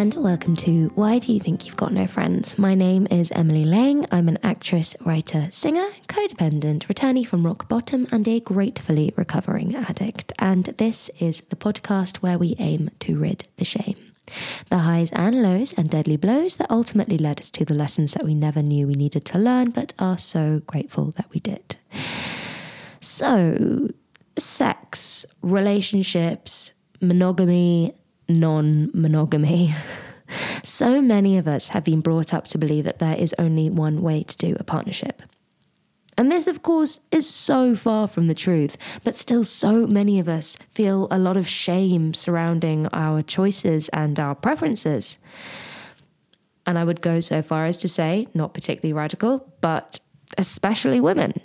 [0.00, 2.58] And welcome to Why Do You Think You've Got No Friends?
[2.58, 4.06] My name is Emily Laing.
[4.10, 10.32] I'm an actress, writer, singer, codependent, returnee from rock bottom, and a gratefully recovering addict.
[10.38, 13.98] And this is the podcast where we aim to rid the shame.
[14.70, 18.24] The highs and lows and deadly blows that ultimately led us to the lessons that
[18.24, 21.76] we never knew we needed to learn, but are so grateful that we did.
[23.00, 23.90] So,
[24.38, 27.94] sex, relationships, monogamy,
[28.30, 29.74] non monogamy.
[30.62, 34.02] so many of us have been brought up to believe that there is only one
[34.02, 35.22] way to do a partnership.
[36.16, 40.28] And this, of course, is so far from the truth, but still, so many of
[40.28, 45.18] us feel a lot of shame surrounding our choices and our preferences.
[46.66, 49.98] And I would go so far as to say, not particularly radical, but
[50.36, 51.40] especially women.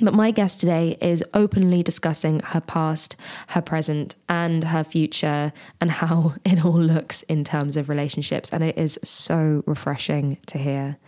[0.00, 3.16] But my guest today is openly discussing her past,
[3.48, 8.52] her present, and her future, and how it all looks in terms of relationships.
[8.52, 10.98] And it is so refreshing to hear.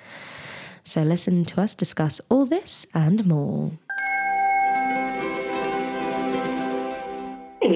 [0.82, 3.72] So listen to us discuss all this and more.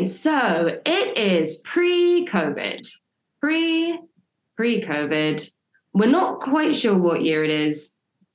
[0.03, 2.87] So it is pre-COVID,
[3.41, 3.99] pre
[4.57, 5.51] pre-COVID.
[5.93, 7.95] We're not quite sure what year it is,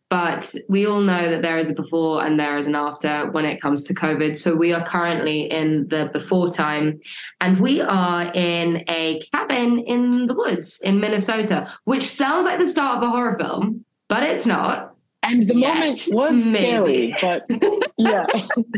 [0.10, 3.46] but we all know that there is a before and there is an after when
[3.46, 4.36] it comes to COVID.
[4.38, 7.00] So we are currently in the before time,
[7.40, 12.66] and we are in a cabin in the woods in Minnesota, which sounds like the
[12.66, 14.96] start of a horror film, but it's not.
[15.22, 17.14] And the Yet, moment was maybe.
[17.14, 17.46] scary, but
[17.98, 18.26] yeah.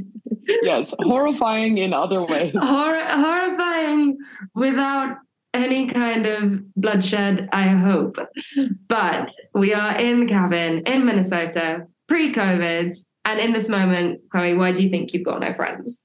[0.63, 2.53] yes, horrifying in other ways.
[2.59, 4.17] Hor- horrifying
[4.55, 5.17] without
[5.53, 8.17] any kind of bloodshed, I hope.
[8.87, 12.93] But we are in the cabin in Minnesota, pre COVID.
[13.25, 16.03] And in this moment, Chloe, why do you think you've got no friends?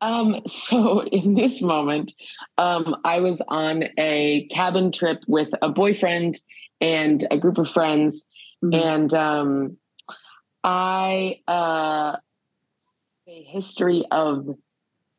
[0.00, 2.12] Um, so in this moment,
[2.58, 6.40] um, I was on a cabin trip with a boyfriend
[6.80, 8.24] and a group of friends,
[8.64, 8.74] Mhm.
[8.74, 9.76] and um,
[10.64, 12.16] I uh,
[13.26, 14.48] a history of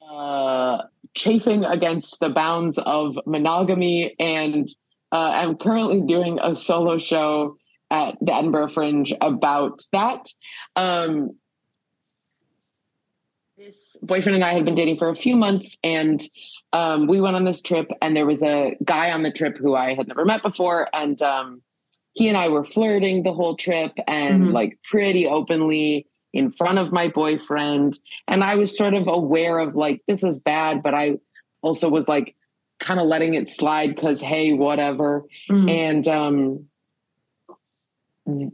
[0.01, 4.67] uh, chafing against the bounds of monogamy, and
[5.11, 7.57] uh, I'm currently doing a solo show
[7.91, 10.27] at the Edinburgh Fringe about that.
[10.75, 11.35] Um,
[13.57, 16.21] this boyfriend and I had been dating for a few months, and
[16.73, 17.91] um, we went on this trip.
[18.01, 21.21] And there was a guy on the trip who I had never met before, and
[21.21, 21.61] um,
[22.13, 24.53] he and I were flirting the whole trip, and Mhm.
[24.53, 27.97] like pretty openly in front of my boyfriend.
[28.27, 31.19] And I was sort of aware of like this is bad, but I
[31.61, 32.35] also was like
[32.79, 35.23] kind of letting it slide because hey, whatever.
[35.49, 35.69] Mhm.
[35.69, 36.65] And um,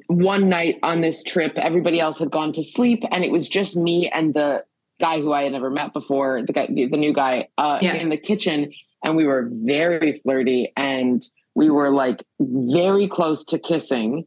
[0.08, 3.76] one night on this trip, everybody else had gone to sleep, and it was just
[3.78, 4.64] me and the
[5.00, 7.94] guy who I had never met before, the guy, the, the new guy, uh, Yeah.
[7.96, 8.74] in the kitchen,
[9.04, 11.24] and we were very flirty, and
[11.56, 14.26] we were like very close to kissing,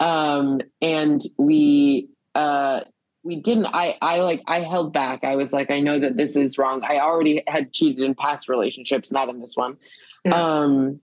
[0.00, 2.08] um, and we.
[2.34, 2.80] Uh,
[3.24, 6.36] we didn't i i like i held back i was like i know that this
[6.36, 9.76] is wrong i already had cheated in past relationships not in this one
[10.24, 10.34] Yeah.
[10.34, 11.00] um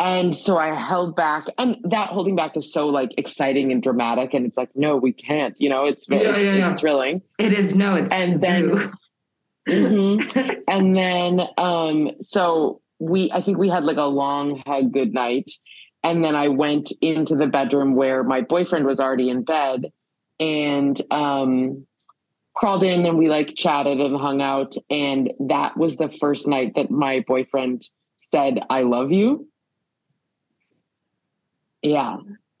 [0.00, 4.34] and so I held back, and that holding back is so like exciting and dramatic,
[4.34, 5.54] and it's like, no, we can't.
[5.60, 6.70] You know, it's Yeah, it's, yeah, yeah.
[6.72, 7.22] it's thrilling.
[7.38, 8.92] It is no, it's And then- taboo.
[9.68, 10.62] Mhm.
[10.68, 15.50] and then um so we i think we had like a long hug good night
[16.02, 19.90] and then i went into the bedroom where my boyfriend was already in bed
[20.40, 21.86] and um
[22.54, 26.72] crawled in and we like chatted and hung out and that was the first night
[26.76, 27.82] that my boyfriend
[28.18, 29.48] said i love you
[31.82, 32.16] yeah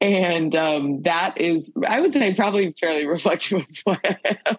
[0.00, 4.16] and um that is i would say probably fairly reflective of what i
[4.46, 4.58] have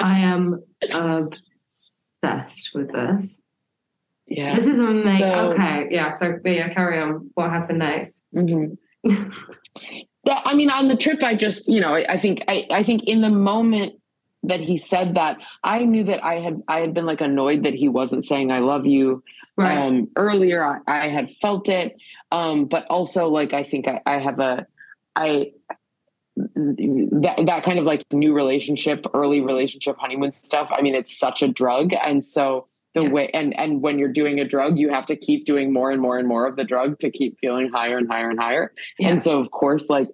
[0.00, 3.40] I am obsessed with this.
[4.26, 5.18] yeah This is amazing.
[5.20, 6.12] So- okay, yeah.
[6.12, 7.30] So yeah, carry on.
[7.34, 8.22] What happened next?
[8.34, 8.78] Mhm.
[10.24, 13.04] that I mean, on the trip, I just you know, I, think I, I think
[13.04, 13.94] in the moment
[14.44, 17.74] that he said that, I knew that I had I had been like annoyed that
[17.74, 19.22] he wasn't saying I love you.
[19.56, 19.76] Right.
[19.76, 21.96] Um, earlier, I, I had felt it,
[22.30, 24.66] um, but also like I think I, I have a
[25.16, 25.52] I
[26.36, 30.68] that that kind of like new relationship, early relationship, honeymoon stuff.
[30.70, 33.12] I mean, it's such a drug, and so the Yeah.
[33.12, 36.00] way and and when you're doing a drug, you have to keep doing more and
[36.00, 38.72] more and more of the drug to keep feeling higher and higher and higher.
[38.98, 39.08] Yeah.
[39.08, 40.08] And so, of course, like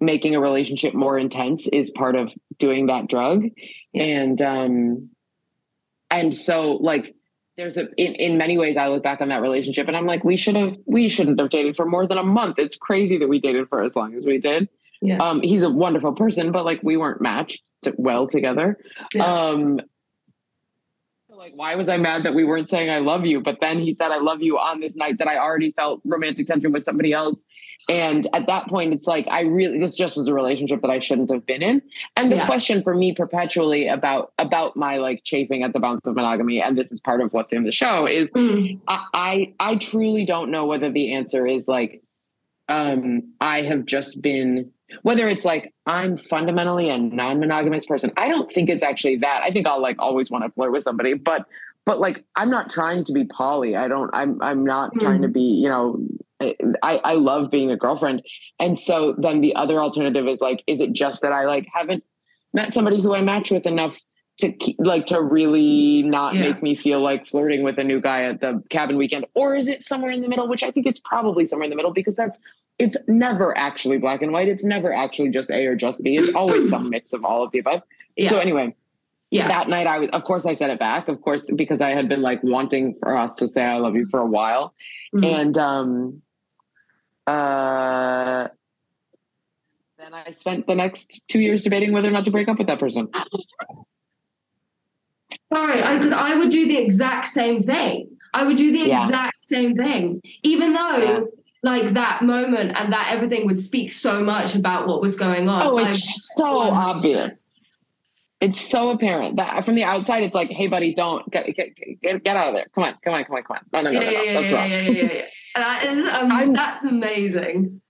[0.00, 3.44] making a relationship more intense is part of doing that drug.
[3.92, 4.02] Yeah.
[4.04, 5.10] And um
[6.10, 7.14] and so like
[7.56, 10.22] there's a in, in many ways I look back on that relationship and I'm like,
[10.24, 12.58] we should have we shouldn't have dated for more than a month.
[12.58, 14.68] It's crazy that we dated for as long as we did.
[15.02, 15.18] Yeah.
[15.18, 17.62] Um he's a wonderful person, but like we weren't matched
[17.96, 18.78] well together.
[19.14, 19.24] Yeah.
[19.24, 19.80] Um
[21.38, 23.40] like why was I mad that we weren't saying I love you?
[23.40, 26.48] But then he said I love you on this night that I already felt romantic
[26.48, 27.44] tension with somebody else.
[27.88, 30.98] And at that point, it's like I really this just was a relationship that I
[30.98, 31.80] shouldn't have been in.
[32.16, 32.46] And the Yeah.
[32.46, 36.76] question for me perpetually about about my like chafing at the bounds of monogamy, and
[36.76, 38.80] this is part of what's in the show, is Mm.
[38.88, 42.02] I, I I truly don't know whether the answer is like
[42.68, 48.12] um I have just been whether it's like I'm fundamentally a non-monogamous person.
[48.16, 49.42] I don't think it's actually that.
[49.42, 51.46] I think I'll like always want to flirt with somebody, but
[51.84, 53.76] but like I'm not trying to be poly.
[53.76, 54.98] I don't I'm I'm not Hmm.
[55.00, 55.98] trying to be, you know,
[56.40, 58.22] I I love being a girlfriend.
[58.60, 62.04] And so then the other alternative is like is it just that I like haven't
[62.52, 64.00] met somebody who I match with enough
[64.38, 66.42] to keep, like to really not Yeah.
[66.42, 69.66] make me feel like flirting with a new guy at the cabin weekend or is
[69.66, 72.14] it somewhere in the middle which i think it's probably somewhere in the middle because
[72.14, 72.38] that's
[72.78, 76.32] it's never actually black and white it's never actually just a or just b it's
[76.34, 77.82] always some mix of all of the above
[78.16, 78.30] Yeah.
[78.30, 78.74] so anyway
[79.30, 79.48] yeah.
[79.48, 82.08] that night i was of course i said it back of course because i had
[82.08, 84.74] been like wanting for us to say i love you for a while
[85.14, 85.40] Mhm.
[85.40, 86.22] and um
[87.26, 88.48] uh
[89.98, 92.66] then i spent the next two years debating whether or not to break up with
[92.68, 93.08] that person
[95.52, 98.10] Sorry, because I, would do the exact same thing.
[98.34, 99.04] I would do the Yeah.
[99.06, 100.96] exact same thing, even though.
[100.98, 101.20] Yeah.
[101.62, 105.66] Like that moment and that everything would speak so much about what was going on.
[105.66, 106.72] Oh, it's so 100%.
[106.72, 107.48] obvious.
[108.40, 111.70] It's so apparent that from the outside, it's like, "Hey, buddy, don't get get,
[112.00, 112.66] get, get out of there!
[112.72, 113.62] Come on, come on, come on, come on!
[113.72, 114.22] No, no, no, Yeah, no, no.
[114.22, 115.24] yeah, that's yeah, wrong." yeah, yeah, yeah, yeah.
[115.56, 117.80] That is, um, that's amazing.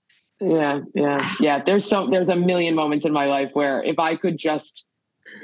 [0.41, 1.61] Yeah, yeah, yeah.
[1.63, 4.85] There's so there's a million moments in my life where if I could just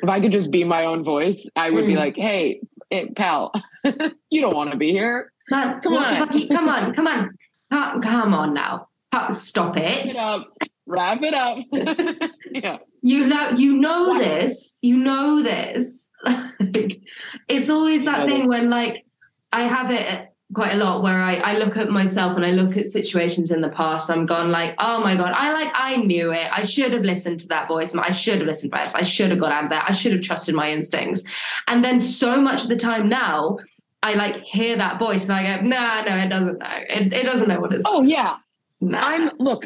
[0.02, 1.98] if I could just be my own voice, I would be Mm.
[1.98, 3.52] like, "Hey, eh, pal,
[4.32, 5.32] you don't want to be here.
[5.50, 6.48] Come what the on.
[6.50, 7.30] come on, come on,
[7.72, 10.08] come, come on now, Uh, stop it.
[10.12, 10.48] it up,
[10.86, 11.58] wrap it up."
[12.52, 14.20] yeah, You know, you know What?
[14.20, 14.78] this.
[14.82, 16.10] You know this.
[16.24, 17.02] Like,
[17.48, 18.50] it's always You that thing this.
[18.50, 19.06] when, like,
[19.54, 22.78] I have it quite a lot where I, I look at myself and I look
[22.78, 24.10] at situations in the past.
[24.12, 26.48] I'm gone like, oh my god, I like, I knew it.
[26.52, 27.96] I should have listened to that voice.
[27.96, 28.94] I should have listened to this.
[28.96, 29.84] I should have got out of there.
[29.86, 31.24] I should have trusted my instincts.
[31.68, 33.58] And then so much of the time now,
[34.06, 36.80] I like hear that voice and I go, nah, no, it doesn't know.
[36.90, 37.84] It, it doesn't know what it's.
[37.88, 38.38] Oh yeah,
[38.80, 39.00] nah.
[39.02, 39.66] I'm look,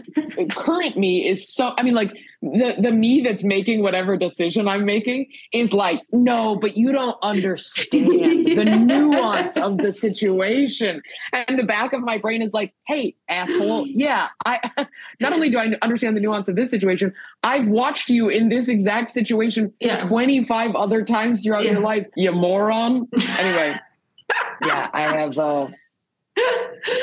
[0.51, 4.85] current me is so I mean like the the me that's making whatever decision I'm
[4.85, 8.07] making is like, no, but you don't understand
[8.45, 11.01] the nuance of the situation.
[11.33, 14.71] And the back of my brain is like, hey, asshole, yeah, I
[15.19, 18.69] not only do I understand the nuance of this situation, I've watched you in this
[18.69, 19.97] exact situation yeah.
[19.97, 21.71] 25 other times throughout Yeah.
[21.71, 23.09] your life, you moron.
[23.37, 23.77] Anyway,
[24.61, 25.67] yeah, I have uh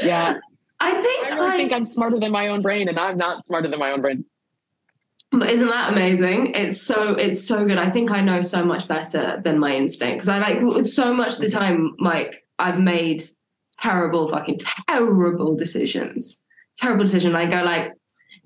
[0.03, 0.39] yeah,
[0.81, 3.45] I think I really like, think I'm smarter than my own brain, and I'm not
[3.45, 4.25] smarter than my own brain.
[5.33, 6.53] But isn't that amazing?
[6.55, 7.79] It's so it's so good.
[7.79, 11.35] I think I know so much better than my instinct because I like so much
[11.35, 12.45] of the time, Mike.
[12.59, 13.23] I've made
[13.81, 16.43] terrible, fucking terrible decisions.
[16.79, 17.35] Terrible decision.
[17.35, 17.93] I go like,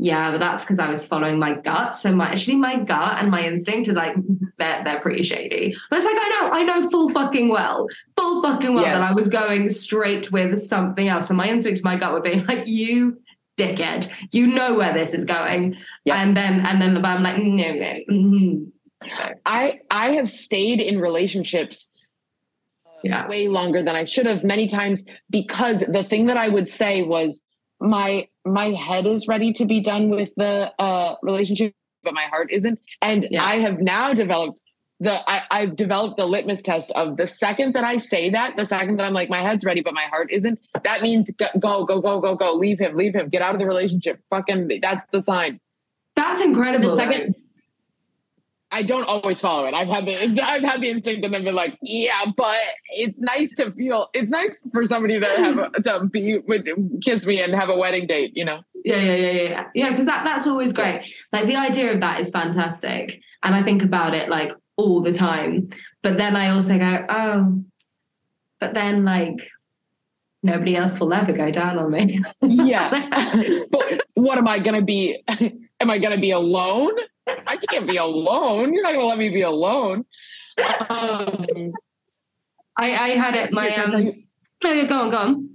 [0.03, 1.95] Yeah, but that's because I was following my gut.
[1.95, 4.17] So my actually my gut and my instinct are like
[4.57, 5.77] they're they're pretty shady.
[5.91, 8.95] But it's like I know, I know full fucking well, full fucking well Yes.
[8.99, 11.29] that I was going straight with something else.
[11.29, 13.21] And my instinct, my gut would be like, you
[13.59, 15.77] dickhead, you know where this is going.
[16.07, 16.23] Yeah.
[16.23, 17.99] And then and then I'm like, no, no.
[18.11, 18.73] mhm.
[19.45, 21.91] I I have stayed in relationships
[22.87, 23.29] uh, Yeah.
[23.29, 27.03] way longer than I should have many times because the thing that I would say
[27.03, 27.43] was
[27.83, 32.51] my my head is ready to be done with the uh, relationship, but my heart
[32.51, 32.79] isn't.
[33.03, 33.45] And Yeah.
[33.45, 34.63] I have now developed
[35.01, 38.67] the I, I've developed the litmus test of the second that I say that, the
[38.67, 40.61] second that I'm like my head's ready, but my heart isn't.
[40.85, 42.53] That means go go go go go go.
[42.53, 43.29] Leave him, leave him.
[43.29, 44.21] Get out of the relationship.
[44.29, 45.59] Fucking that's the sign.
[46.17, 46.91] That's incredible.
[46.91, 47.41] The second though.
[48.73, 49.75] I don't always follow it.
[49.75, 52.57] I've had the I've had the instinct and then been like, yeah, but
[52.91, 54.09] it's nice to feel.
[54.15, 56.69] It's nice for somebody to have a, to be would
[57.03, 58.33] kiss me and have a wedding date.
[58.37, 58.63] You know.
[58.85, 59.91] Yeah, yeah, yeah, yeah, yeah.
[59.91, 61.13] Because that that's always great.
[61.33, 65.13] Like the idea of that is fantastic, and I think about it like all the
[65.13, 65.71] time.
[66.03, 67.63] But then I also go, oh,
[68.59, 69.51] but then like
[70.43, 72.23] nobody else will ever go down on me.
[72.41, 72.89] Yeah.
[73.71, 75.23] but what am I gonna be?
[75.83, 76.93] Am I gonna be alone?
[77.47, 78.73] I can't be alone.
[78.75, 80.05] You're not gonna let me be alone.
[80.89, 81.45] Um,
[82.77, 83.53] I I had it.
[83.53, 83.91] My Can I um.
[83.91, 84.23] tell you-
[84.65, 85.51] No, yeah, go on, go on.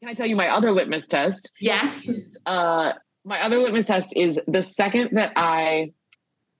[0.00, 1.50] can I tell you my other litmus test?
[1.60, 2.10] Yes.
[2.46, 2.92] uh,
[3.24, 5.92] my other litmus test is the second that I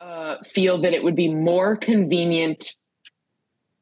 [0.01, 2.75] uh, feel that it would be more convenient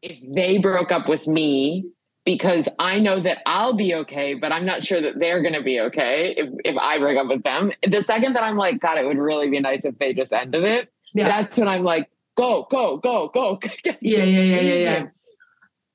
[0.02, 1.86] if they broke up with me
[2.28, 5.62] because I know that I'll be okay, but I'm not sure that they're going to
[5.62, 7.72] be okay if, if I break up with them.
[7.82, 10.62] The second that I'm like, God, it would really be nice if they just ended
[10.62, 10.92] it.
[11.14, 11.26] Yeah.
[11.26, 13.58] That's when I'm like, go, go, go, go.
[14.02, 15.06] Yeah, yeah, yeah, yeah, yeah.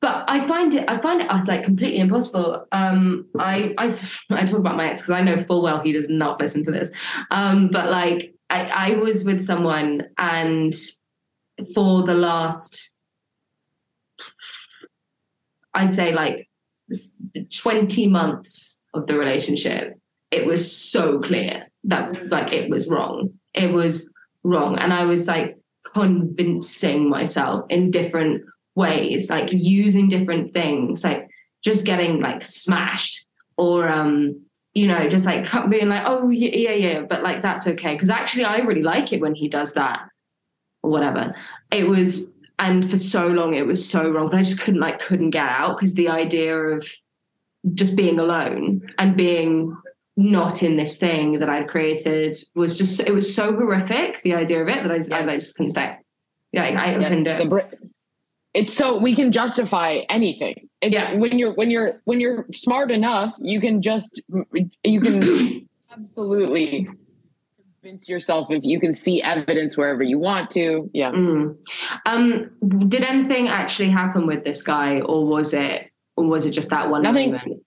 [0.02, 2.66] But I find it, I find it uh, like completely impossible.
[2.72, 3.94] Um, I, I,
[4.32, 6.72] I talk about my ex because I know full well he does not listen to
[6.72, 6.92] this.
[7.30, 10.74] Um, but like I, I was with someone and
[11.76, 12.93] for the last,
[15.74, 16.48] I'd say like
[17.56, 19.98] 20 months of the relationship,
[20.32, 23.32] it was so clear that like it was wrong.
[23.54, 24.10] It was
[24.44, 24.78] wrong.
[24.78, 25.58] And I was like
[25.94, 28.44] convincing myself in different
[28.76, 31.30] ways, like using different things, like
[31.64, 33.28] just getting like smashed
[33.58, 34.42] or, um,
[34.74, 37.98] you know, just like being like, oh, yeah, yeah, yeah, but like that's okay.
[37.98, 40.08] Cause actually, I really like it when he does that
[40.82, 41.36] or whatever.
[41.72, 42.30] It was,
[42.60, 44.30] and for so long, it was so wrong.
[44.30, 46.88] But I just couldn't, like, couldn't get out because the idea of
[47.74, 49.76] just being alone and being
[50.16, 54.62] not in this thing that I'd created was just, it was so horrific, the idea
[54.62, 55.98] of it, that I, I, I just couldn't stay.
[56.52, 57.50] Yeah, I, I Yes, couldn't do it.
[57.50, 57.80] Brit-
[58.54, 60.70] it's so we can justify anything.
[60.82, 61.16] It's Yeah.
[61.16, 64.22] when you're when you're when you're smart enough, you can just
[64.84, 66.88] you can absolutely
[67.84, 70.90] convince yourself if you can see evidence wherever you want to.
[70.94, 71.12] Yeah.
[71.12, 71.58] Mm.
[72.06, 72.50] Um,
[72.88, 76.90] did anything actually happen with this guy, or was it, or was it just that
[76.90, 77.34] one Nothing.
[77.34, 77.64] moment?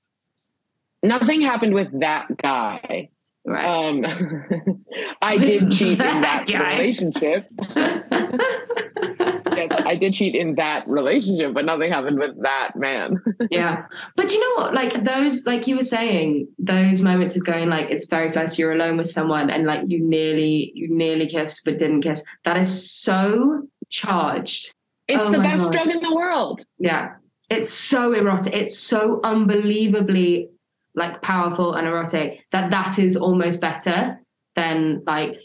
[1.02, 3.11] Nothing happened with that guy.
[3.44, 3.64] Right.
[3.66, 4.04] Um
[5.23, 6.78] I did cheat in that Guy.
[6.78, 7.46] relationship.
[9.70, 13.23] Yes, I did cheat in that relationship, but nothing happened with that man.
[13.50, 14.75] yeah, but you know what?
[14.75, 18.58] Like those, like you were saying, those moments of going like it's very close.
[18.58, 22.25] You're alone with someone, and like you nearly, you nearly kissed but didn't kiss.
[22.44, 24.73] That is so charged.
[25.08, 25.73] It's Oh the best God.
[25.73, 26.62] drug in the world.
[26.78, 27.14] Yeah,
[27.50, 28.52] it's so erotic.
[28.52, 30.49] It's so unbelievably
[30.94, 34.18] like powerful and erotic that that is almost better
[34.56, 35.37] than like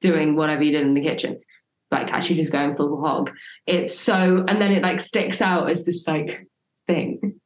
[0.00, 1.40] doing whatever you did in the kitchen.
[1.94, 3.30] Like actually just going full hog.
[3.66, 6.46] It's so, and then it like sticks out as this like
[6.88, 7.40] thing.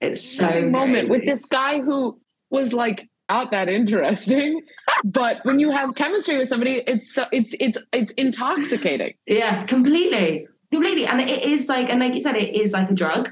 [0.00, 4.60] It's so Every moment with this guy who was like not that interesting,
[5.04, 9.14] but when you have chemistry with somebody, it's so, it's it's it's intoxicating.
[9.26, 12.94] Yeah, completely, completely, and it is like, and like you said, it is like a
[12.94, 13.30] drug.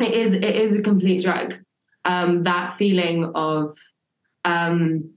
[0.00, 1.54] It is, it is a complete drug.
[2.04, 3.76] Um, that feeling of,
[4.44, 5.13] um,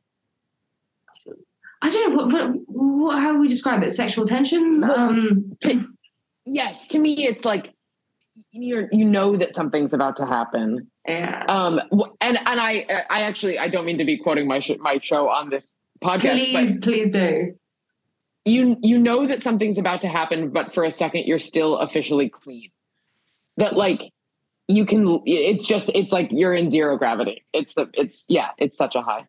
[1.82, 3.94] I don't know what, what, what how we describe it.
[3.94, 4.82] Sexual tension.
[4.82, 5.58] Well, Um,
[6.46, 7.74] Yes, to me, it's like
[8.52, 10.90] you're you know that something's about to happen.
[11.08, 11.44] yeah.
[11.50, 11.80] Um,
[12.22, 15.30] and and I I actually I don't mean to be quoting my sh- my show
[15.30, 17.54] on this podcast, please, please do.
[18.46, 22.30] you you know that something's about to happen, but for a second you're still officially
[22.30, 22.70] clean.
[23.58, 24.12] That like
[24.70, 27.44] you can it's just it's like you're in zero gravity.
[27.54, 29.28] It's the it's yeah, it's such a high.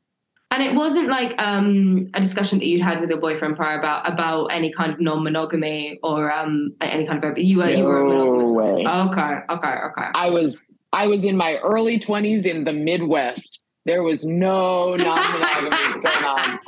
[0.51, 4.11] And it wasn't like um, a discussion that you'd had with your boyfriend prior about
[4.11, 8.09] about any kind of non-monogamy or um, any kind of you were you were a
[8.09, 8.51] monogamous.
[8.51, 8.87] way.
[8.87, 10.09] Okay, okay, okay.
[10.15, 15.71] I was I was in my early 20s in the Midwest There was no non-monogamy
[16.03, 16.59] going on.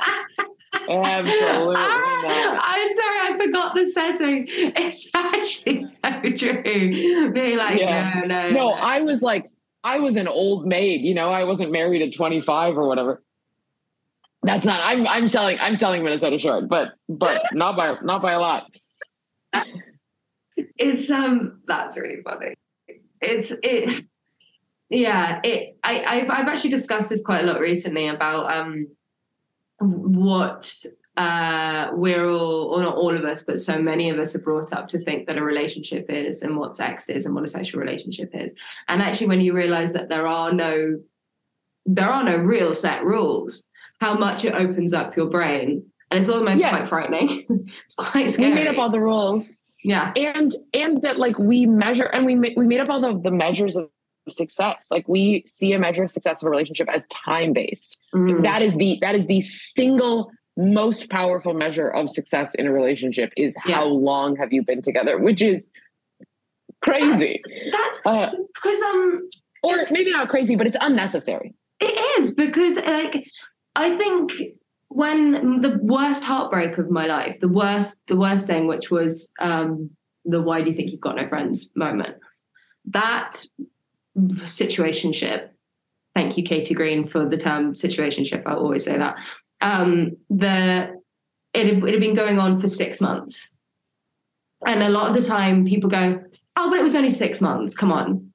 [0.87, 2.59] Absolutely not.
[2.63, 4.45] I'm sorry, I forgot the setting.
[4.49, 7.31] It's actually so true.
[7.33, 8.21] Being like, Yeah.
[8.25, 9.45] no, no, No, I was like,
[9.83, 13.23] I was an old maid, you know, I wasn't married at 25 or whatever.
[14.43, 18.33] That's not I'm I'm selling I'm selling Minnesota short, but but not by not by
[18.33, 18.65] a lot.
[20.77, 22.55] it's um that's really funny
[23.21, 24.05] it's it
[24.89, 28.87] yeah it i I've, I've actually discussed this quite a lot recently about um
[29.79, 30.85] what
[31.17, 34.71] uh we're all or not all of us but so many of us are brought
[34.73, 37.81] up to think that a relationship is and what sex is and what a sexual
[37.81, 38.53] relationship is
[38.87, 40.99] and actually when you realize that there are no
[41.85, 43.65] there are no real set rules
[44.01, 46.69] how much it opens up your brain and it's almost Yes.
[46.75, 47.45] quite frightening
[47.85, 48.49] it's quite scary.
[48.49, 49.55] We made up all the rules.
[49.83, 53.31] yeah and and that like we measure and we we made up all the, the
[53.31, 53.87] measures of
[54.27, 58.43] success like we see a measure of success of a relationship as time based Mm.
[58.43, 63.31] that is the that is the single most powerful measure of success in a relationship
[63.37, 63.75] is Yeah.
[63.75, 65.69] how long have you been together which is
[66.83, 67.39] crazy
[67.71, 69.27] that's, uh, because um
[69.63, 73.25] or It's- maybe not crazy but it's unnecessary It is because, like,
[73.75, 74.33] I think
[74.89, 79.91] when the worst heartbreak of my life, the worst, the worst thing, which was um,
[80.25, 82.17] the "Why do you think you've got no friends?" moment,
[82.85, 83.45] that
[84.17, 85.49] situationship.
[86.13, 88.43] Thank you, Katie Green, for the term situationship.
[88.45, 89.15] I'll always say that.
[89.61, 90.99] Um, the
[91.53, 93.49] it had, it had been going on for six months,
[94.65, 96.21] and a lot of the time people go,
[96.57, 97.75] "Oh, but it was only six months.
[97.75, 98.33] Come on."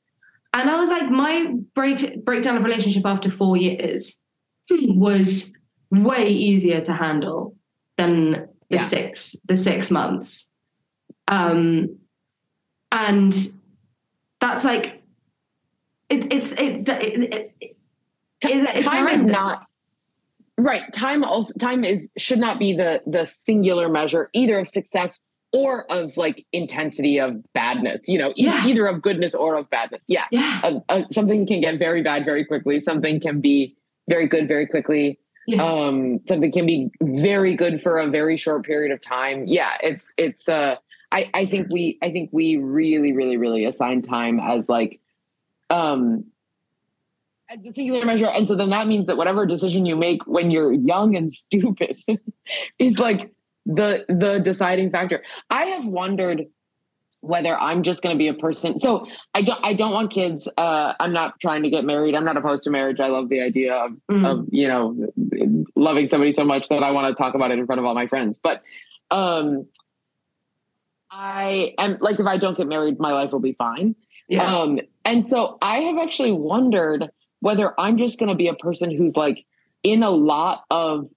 [0.54, 4.22] And I was like, my break breakdown of relationship after four years
[4.70, 5.52] was
[5.90, 7.54] way easier to handle
[7.96, 8.82] than the Yeah.
[8.82, 10.50] six the six months.
[11.28, 11.99] Um,
[12.92, 13.35] and
[14.40, 15.02] that's like
[16.08, 17.76] it, it's it's it, it,
[18.40, 19.58] it, time is not
[20.56, 25.20] right time also time is should not be the the singular measure either of success
[25.52, 30.04] or of like intensity of badness you know e- either of goodness or of badness.
[30.08, 30.26] Yeah.
[30.30, 30.61] Yeah.
[30.62, 32.78] Uh, uh, something can get very bad very quickly.
[32.80, 33.76] Something can be
[34.08, 35.18] very good very quickly.
[35.48, 35.62] Yeah.
[35.62, 39.44] um something can be very good for a very short period of time.
[39.46, 40.76] Yeah it's it's uh
[41.12, 45.00] i i think we i think we really really really assign time as like
[45.71, 46.25] um
[47.49, 48.26] as the singular measure.
[48.26, 51.99] And so then that means that whatever decision you make when you're young and stupid
[52.78, 53.32] is like
[53.64, 55.23] the the deciding factor.
[55.50, 56.47] I have wondered
[57.26, 60.49] whether i'm just going to be a person so i don't i don't want kids
[60.56, 63.41] uh i'm not trying to get married i'm not opposed to marriage i love the
[63.41, 64.26] idea of Mm.
[64.26, 65.06] of you know
[65.75, 67.95] loving somebody so much that i want to talk about it in front of all
[67.95, 68.62] my friends but
[69.10, 69.67] um
[71.10, 73.95] i am like if i don't get married my life will be fine
[74.28, 77.08] yeah um, and so I have actually wondered
[77.39, 79.45] whether I'm just going to be a person who's like
[79.84, 81.08] in a lot of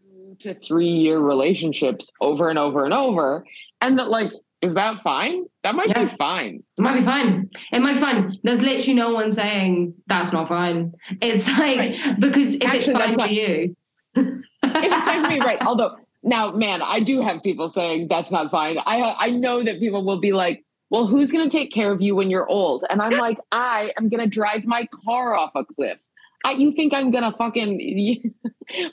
[0.00, 3.46] two to three year relationships over and over and over.
[3.80, 5.44] And that, like, is that fine?
[5.64, 6.04] That might Yeah.
[6.04, 6.62] be fine.
[6.78, 7.50] It might be fine.
[7.72, 8.38] It might be fine.
[8.42, 10.92] There's literally no one saying that's not fine.
[11.20, 13.76] It's like because if it's Actually, fine that's for not- you,
[14.14, 15.60] If it's fine for me, right.
[15.64, 18.78] Although, now, man, I do have people saying that's not fine.
[18.78, 22.00] I, I know that people will be like, well, who's going to take care of
[22.02, 22.84] you when you're old?
[22.90, 25.98] And I'm like, I am going to drive my car off a cliff.
[26.44, 27.80] I, you think I'm gonna fucking?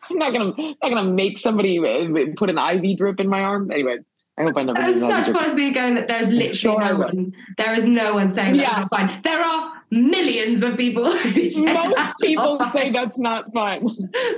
[0.09, 3.71] I'm not gonna not gonna make somebody uh, put an IV drip in my arm.
[3.71, 3.97] Anyway,
[4.39, 4.79] I hope I never.
[4.79, 5.37] That's need such drip.
[5.37, 7.33] fun as me going that there's literally Sure no one.
[7.57, 8.79] There is no one saying that's Yeah.
[8.79, 9.21] not fine.
[9.23, 12.93] There are millions of people who say Most that's people not say fine.
[12.93, 13.85] that's not fine.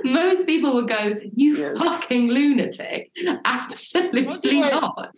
[0.04, 1.74] Most people would go, "You Yeah.
[1.78, 3.12] fucking lunatic!"
[3.46, 5.16] Absolutely Most people are- not.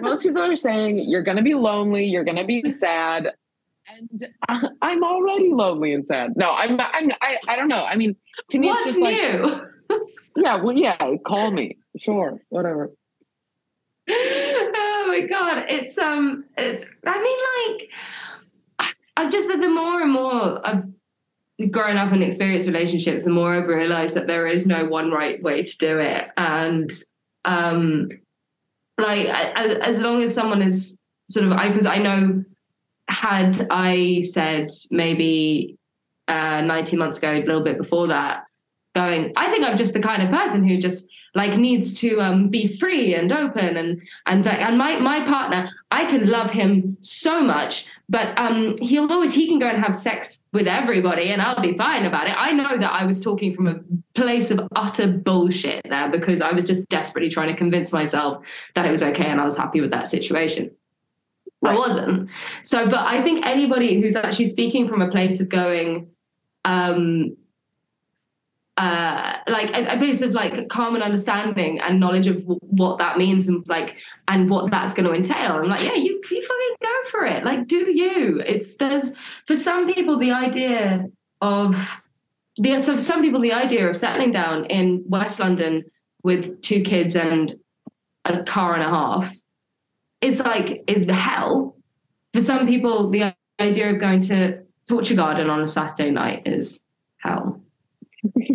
[0.00, 3.32] Most people are saying you're gonna be lonely, you're gonna be sad,
[3.88, 6.32] and I- I'm already lonely and sad.
[6.36, 6.80] No, I'm.
[6.80, 7.12] I'm.
[7.22, 7.84] I, I don't know.
[7.84, 8.16] I mean,
[8.50, 10.06] to me, What's it's just like, new?
[10.36, 10.98] yeah, well, yeah.
[11.26, 12.90] Call me, sure, whatever.
[14.08, 15.66] Oh my god.
[15.68, 20.84] It's um it's i mean like i've just that the more and more i've
[21.70, 25.40] grown up and experienced relationships the more i've realized that there is no one right
[25.42, 26.28] way to do it.
[26.36, 26.90] And
[27.44, 28.08] um
[28.98, 32.44] like I- as long as someone is sort of i because i know
[33.08, 35.76] had i said maybe
[36.28, 38.44] uh 19 months ago a little bit before that
[38.94, 42.48] going i think i'm just the kind of person who just like needs to um,
[42.48, 47.42] be free and open and and and my my partner I can love him so
[47.42, 51.60] much but um he'll always he can go and have sex with everybody and I'll
[51.60, 52.34] be fine about it.
[52.38, 53.80] I know that I was talking from a
[54.14, 58.44] place of utter bullshit there because I was just desperately trying to convince myself
[58.74, 60.70] that it was okay and I was happy with that situation.
[61.64, 62.28] I wasn't.
[62.62, 66.08] So but I think anybody who's actually speaking from a place of going
[66.64, 67.36] um,
[68.76, 73.46] uh, like a, a of like common understanding and knowledge of w- what that means
[73.46, 75.52] and like and what that's going to entail.
[75.52, 77.44] I'm like, yeah, you you fucking go for it.
[77.44, 78.42] Like, do you?
[78.44, 79.14] It's there's
[79.46, 81.06] for some people the idea
[81.40, 82.02] of
[82.56, 85.84] the so for some people the idea of settling down in West London
[86.22, 87.56] with two kids and
[88.24, 89.36] a car and a half
[90.20, 91.76] is like is the hell.
[92.32, 96.82] For some people, the idea of going to Torture Garden on a Saturday night is
[97.18, 97.60] hell.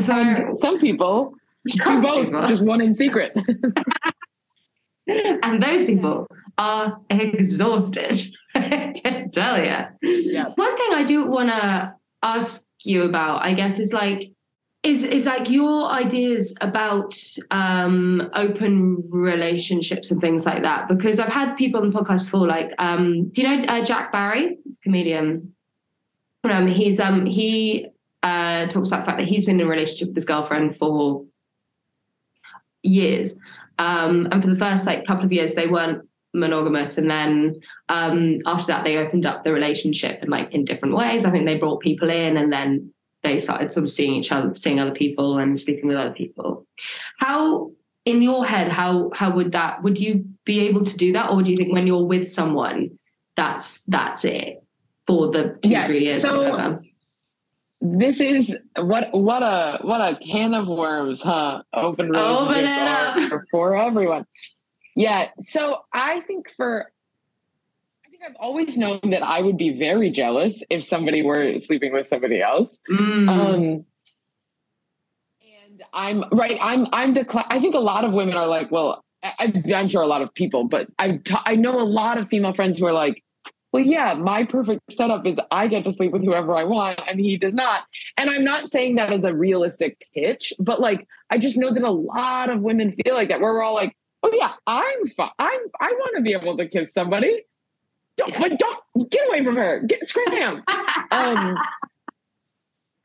[0.00, 1.34] so some people
[1.68, 2.48] some both people.
[2.48, 3.36] just one in secret.
[5.06, 6.26] and those people
[6.58, 8.18] are exhausted.
[8.54, 9.74] I can tell you.
[10.02, 10.48] Yeah.
[10.54, 14.32] One thing I do want to ask you about, I guess, is like
[14.82, 17.16] is is like your ideas about
[17.50, 20.88] um, open relationships and things like that.
[20.88, 24.12] Because I've had people on the podcast before, like um, do you know uh, Jack
[24.12, 25.52] Barry, comedian?
[26.44, 27.88] Um, he's um he
[28.22, 31.24] uh, talks about the fact that he's been in a relationship with his girlfriend for
[32.82, 33.36] years,
[33.78, 38.40] um, and for the first like couple of years they weren't monogamous, and then um,
[38.46, 41.24] after that they opened up the relationship and like in different ways.
[41.24, 44.54] I think they brought people in, and then they started sort of seeing each other,
[44.56, 46.66] seeing other people, and sleeping with other people.
[47.18, 47.70] How
[48.04, 49.82] in your head, how how would that?
[49.82, 52.98] Would you be able to do that, or do you think when you're with someone,
[53.36, 54.62] that's that's it
[55.06, 55.86] for the two yes.
[55.86, 56.22] three years?
[56.22, 56.80] So
[57.80, 61.62] this is what what a what a can of worms, huh?
[61.72, 64.26] Open it up for everyone.
[64.94, 65.28] Yeah.
[65.38, 66.90] So I think for
[68.04, 71.92] I think I've always known that I would be very jealous if somebody were sleeping
[71.92, 72.80] with somebody else.
[72.90, 73.28] Mm.
[73.28, 73.84] Um,
[75.42, 76.58] and I'm right.
[76.60, 77.44] I'm I'm the.
[77.50, 80.32] I think a lot of women are like, well, I, am sure a lot of
[80.34, 83.22] people, but I t- I know a lot of female friends who are like,
[83.76, 87.20] well, yeah, my perfect setup is I get to sleep with whoever I want and
[87.20, 87.82] he does not.
[88.16, 91.82] And I'm not saying that as a realistic pitch, but like I just know that
[91.82, 95.30] a lot of women feel like that, where we're all like, oh yeah, I'm fine.
[95.38, 97.44] I'm I want to be able to kiss somebody
[98.16, 98.40] don't, yeah.
[98.40, 99.82] but don't get away from her.
[99.86, 100.62] Get scram.
[101.10, 101.56] um,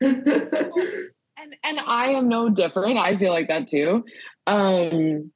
[0.00, 2.98] and and I am no different.
[2.98, 4.04] I feel like that too.
[4.46, 5.32] Um,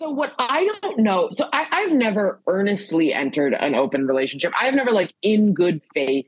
[0.00, 4.52] so what I don't know, so I, I've never earnestly entered an open relationship.
[4.58, 6.26] I've never like in good faith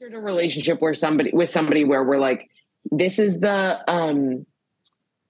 [0.00, 2.48] entered a relationship where somebody with somebody where we're like,
[2.92, 4.46] this is the um,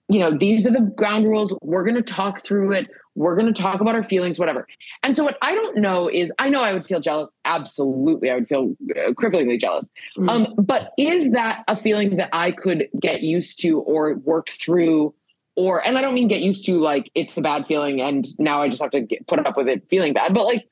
[0.09, 1.57] you know, these are the ground rules.
[1.62, 2.90] We're gonna talk through it.
[3.16, 4.68] We're going to talk about our feelings, whatever.
[5.02, 7.35] And so, what I don't know is, I know I would feel jealous.
[7.46, 9.90] Absolutely, I would feel uh, cripplingly jealous.
[10.18, 10.29] Mm.
[10.29, 15.14] Um, but is that a feeling that I could get used to or work through?
[15.56, 18.62] Or, and I don't mean get used to like it's a bad feeling and now
[18.62, 20.34] I just have to get, put up with it feeling bad.
[20.34, 20.68] But like,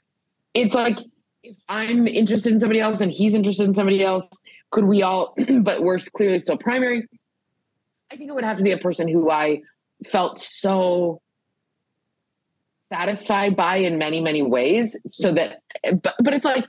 [0.52, 0.98] it's like
[1.42, 4.28] if I'm interested in somebody else and he's interested in somebody else,
[4.70, 5.34] could we all?
[5.62, 7.08] but we're clearly still primary.
[8.12, 9.62] I think it would have to be a person who I
[10.04, 11.20] felt so
[12.92, 15.62] satisfied by in many many ways so that
[16.02, 16.66] but, but it's like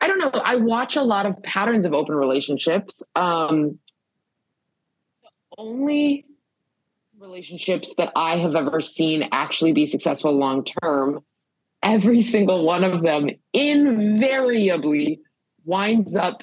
[0.00, 3.78] i don't know i watch a lot of patterns of open relationships um
[5.58, 6.24] only
[7.20, 11.20] relationships that i have ever seen actually be successful long term
[11.82, 15.20] every single one of them invariably
[15.64, 16.42] winds up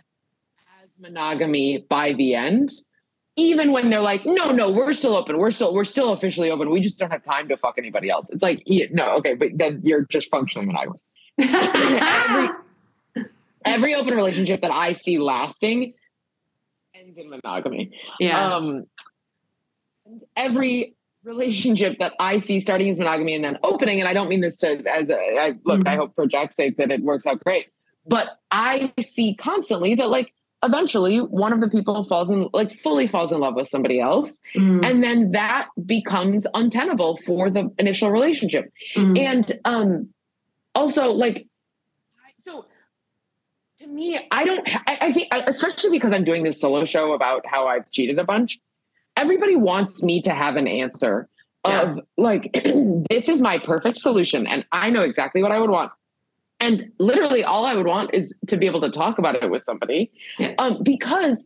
[0.81, 2.69] as monogamy by the end
[3.35, 5.37] even when they're like, no, no, we're still open.
[5.39, 6.69] We're still, we're still officially open.
[6.69, 8.29] We just don't have time to fuck anybody else.
[8.29, 11.03] It's like, no, okay, but then you're just functionally monogamous.
[11.39, 12.49] every,
[13.65, 15.93] every open relationship that I see lasting
[16.93, 17.97] ends in monogamy.
[18.19, 18.55] Yeah.
[18.55, 18.85] Um,
[20.35, 24.41] every relationship that I see starting as monogamy and then opening, and I don't mean
[24.41, 25.87] this to as a I, look, mm-hmm.
[25.87, 27.67] I hope for Jack's sake that it works out great,
[28.05, 33.07] but I see constantly that like eventually one of the people falls in like fully
[33.07, 34.83] falls in love with somebody else mm.
[34.85, 39.17] and then that becomes untenable for the initial relationship mm.
[39.19, 40.09] and um
[40.73, 41.47] also like
[42.45, 42.65] so
[43.77, 47.45] to me i don't I, I think especially because i'm doing this solo show about
[47.45, 48.59] how i've cheated a bunch
[49.15, 51.27] everybody wants me to have an answer
[51.65, 51.81] yeah.
[51.81, 52.51] of like
[53.09, 55.91] this is my perfect solution and i know exactly what i would want
[56.63, 59.63] and literally, all I would want is to be able to talk about it with
[59.63, 60.53] somebody, yeah.
[60.57, 61.45] um, because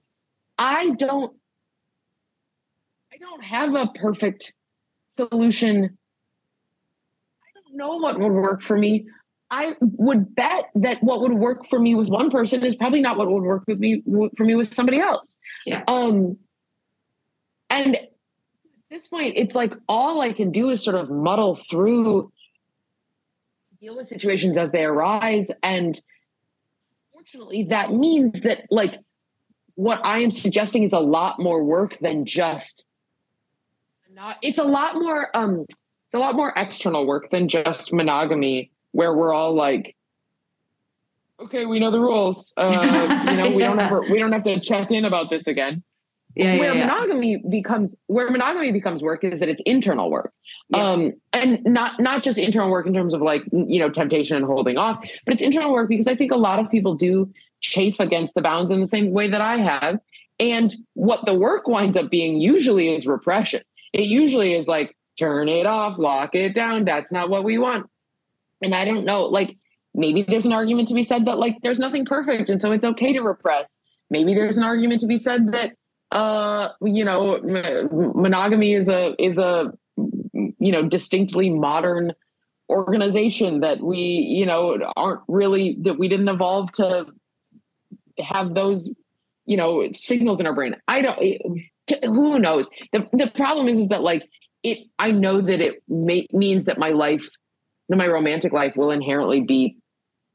[0.59, 1.35] I don't,
[3.11, 4.53] I don't have a perfect
[5.07, 5.97] solution.
[7.41, 9.07] I don't know what would work for me.
[9.49, 13.17] I would bet that what would work for me with one person is probably not
[13.17, 14.03] what would work with me
[14.37, 15.39] for me with somebody else.
[15.65, 15.83] Yeah.
[15.87, 16.37] Um,
[17.83, 18.11] and at
[18.89, 22.31] this point, it's like all I can do is sort of muddle through
[23.79, 25.49] deal with situations as they arise.
[25.61, 25.99] And
[27.13, 28.97] fortunately, that means that like
[29.75, 32.85] what I am suggesting is a lot more work than just
[34.13, 34.37] not.
[34.41, 35.35] It's a lot more.
[35.35, 39.95] Um, it's a lot more external work than just monogamy, where we're all like,
[41.39, 42.53] okay, we know the rules.
[42.57, 45.83] Uh, you know, we don't have we don't have to check in about this again.
[46.37, 46.85] Yeah, where yeah, yeah.
[46.85, 50.31] monogamy becomes where monogamy becomes work is that it's internal work.
[50.69, 50.91] Yeah.
[50.91, 54.45] um and not not just internal work in terms of like you know temptation and
[54.45, 57.99] holding off but it's internal work because i think a lot of people do chafe
[57.99, 59.99] against the bounds in the same way that i have.
[60.39, 63.63] And what the work winds up being usually is repression.
[63.93, 66.85] It usually is like turn it off lock it down.
[66.85, 67.89] That's not what we want.
[68.61, 69.57] And i don't know like
[69.95, 72.85] maybe there's an argument to be said that like there's nothing perfect and so it's
[72.85, 73.81] okay to repress.
[74.11, 75.71] Maybe there's an argument to be said that
[76.11, 77.39] uh you know
[78.15, 82.13] monogamy is a is a you know distinctly modern
[82.69, 87.05] organization that we you know aren't really that we didn't evolve to
[88.19, 88.89] have those
[89.45, 90.75] you know signals in our brain.
[90.87, 91.19] I don't
[92.03, 92.69] who knows?
[92.91, 94.27] The, the problem is is that like
[94.63, 97.27] it i know that it may, means that my life
[97.89, 99.77] my romantic life will inherently be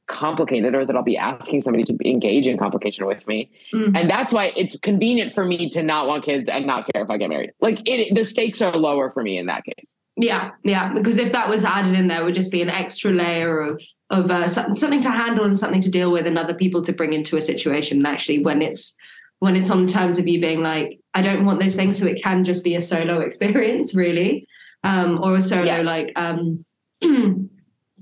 [0.09, 3.51] complicated or that I'll be asking somebody to engage in complication with me.
[3.73, 3.97] Mhm.
[3.99, 7.11] And that's why it's convenient for me to not want kids and not care if
[7.11, 7.53] I get married.
[7.61, 9.95] Like it, the stakes are lower for me in that case.
[10.17, 10.93] Yeah, yeah.
[10.93, 14.31] Because if that was added in, there would just be an extra layer of of
[14.31, 17.39] uh, something to handle and something to deal with, and other people to bring into
[17.39, 17.97] a situation.
[17.99, 18.95] And actually, when it's
[19.39, 22.23] when it's on terms of you being like, I don't want those things, so it
[22.23, 24.47] can just be a solo experience, really,
[24.85, 25.87] um, or a solo Yes.
[25.87, 26.63] like um,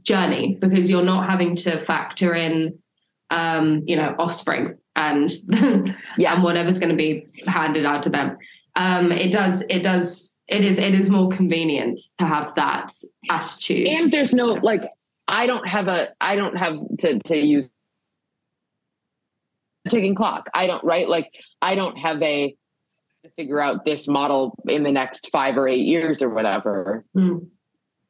[0.02, 2.78] journey, because you're not having to factor in,
[3.30, 5.30] um, you know, offspring and
[6.18, 6.34] Yeah.
[6.34, 8.36] and whatever's going to be handed out to them.
[8.76, 12.90] Um, it does, it does, it is, it is more convenient to have that
[13.28, 13.88] attitude.
[13.88, 14.82] And there's no like
[15.26, 17.66] I don't have a I don't have to to use
[19.88, 20.48] ticking clock.
[20.54, 21.30] I don't right like
[21.62, 22.56] I don't have a
[23.24, 27.04] to figure out this model in the next five or eight years or whatever.
[27.16, 27.48] Mm.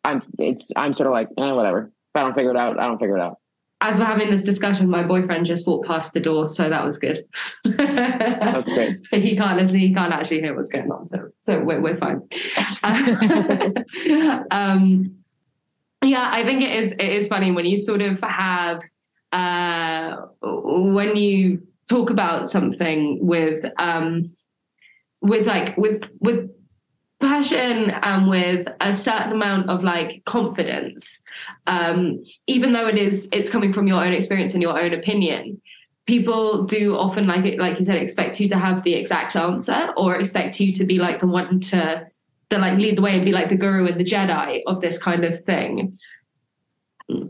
[0.05, 1.85] I'm it's I'm sort of like eh, whatever.
[1.85, 3.37] If I don't figure it out, I don't figure it out.
[3.83, 6.99] As we're having this discussion, my boyfriend just walked past the door, so that was
[6.99, 7.25] good.
[7.65, 8.99] That's great.
[9.11, 11.97] But he can't listen; he can't actually hear what's going on, so so we're we're
[11.97, 12.21] fine.
[14.51, 15.17] um,
[16.05, 18.83] yeah, I think it is it is funny when you sort of have
[19.33, 24.31] uh, when you talk about something with um,
[25.21, 26.51] with like with with
[27.21, 31.23] passion and with a certain amount of like confidence
[31.67, 35.61] um even though it is it's coming from your own experience and your own opinion
[36.07, 40.17] people do often like like you said expect you to have the exact answer or
[40.17, 42.07] expect you to be like the one to
[42.49, 45.01] to like lead the way and be like the guru and the jedi of this
[45.01, 45.93] kind of thing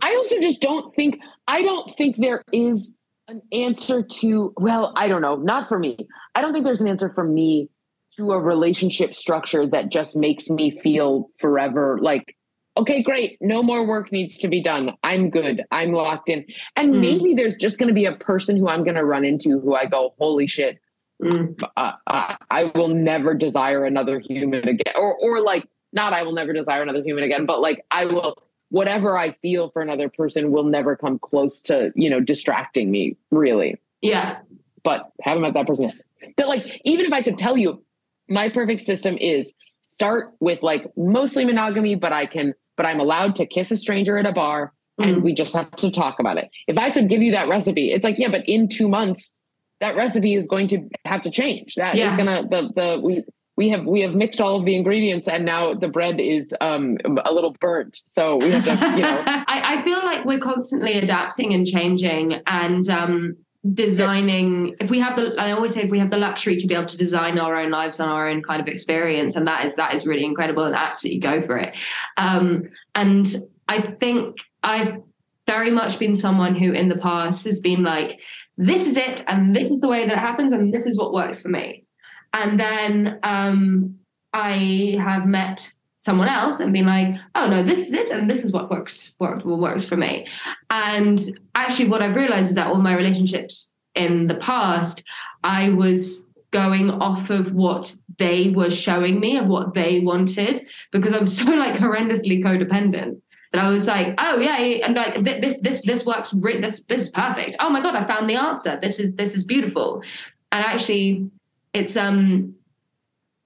[0.03, 2.93] I also just don't think I don't think there is
[3.29, 5.97] an answer to well, I don't know, not for me.
[6.35, 7.71] I don't think there's an answer for me
[8.17, 12.37] to a relationship structure that just makes me feel forever like
[12.77, 14.93] okay, great, no more work needs to be done.
[15.03, 15.63] I'm good.
[15.71, 16.47] I'm locked in.
[16.77, 17.01] And Mm.
[17.01, 19.75] maybe there's just going to be a person who I'm going to run into who
[19.75, 20.79] I go, holy shit,
[21.21, 21.61] Mm.
[21.77, 26.33] uh, uh, I will never desire another human again, or or like not I will
[26.33, 30.51] never desire another human again, but like I will whatever I feel for another person
[30.53, 33.79] will never come close to you know distracting me really.
[34.01, 34.39] yeah
[34.85, 36.35] But haven't met that person yet.
[36.39, 37.85] But like even if I could tell you,
[38.31, 43.37] my perfect system is start with like mostly monogamy, but I can but I'm allowed
[43.37, 45.23] to kiss a stranger at a bar and Mm.
[45.23, 46.49] we just have to talk about it.
[46.67, 49.33] If I could give you that recipe, it's like, yeah, but in two months,
[49.81, 51.75] that recipe is going to have to change.
[51.75, 52.17] That is Yeah.
[52.17, 53.25] gonna the the we
[53.57, 56.97] we have we have mixed all of the ingredients and now the bread is um
[57.25, 57.99] a little burnt.
[58.07, 59.23] So we have to, you know.
[59.27, 63.37] I, I feel like we're constantly adapting and changing and um,
[63.75, 64.75] designing.
[64.81, 66.87] If we have the, I always say, if we have the luxury to be able
[66.87, 69.95] to design our own lives and our own kind of experience, and that is that
[69.95, 71.75] is really incredible, and absolutely go for it.
[72.17, 73.27] Um, and
[73.69, 75.03] I think I've
[75.47, 78.21] very much been someone who, in the past, has been like,
[78.57, 81.13] this is it, and this is the way that it happens, and this is what
[81.13, 81.85] works for me.
[82.33, 83.97] And then um,
[84.33, 88.43] I have met someone else and been like, oh no, this is it, and this
[88.43, 90.27] is what works worked what works for me.
[90.71, 91.21] And
[91.55, 95.05] actually, what I've realized is that all my relationships in the past,
[95.45, 101.13] I was going off of what they were showing me of what they wanted because
[101.13, 103.21] I'm so like horrendously codependent
[103.53, 106.31] that I was like, oh yeah, and like thi- this this this works.
[106.31, 107.57] This this is perfect.
[107.61, 108.79] Oh my god, I found the answer.
[108.83, 110.03] This is this is beautiful.
[110.51, 111.31] And actually,
[111.75, 112.55] it's um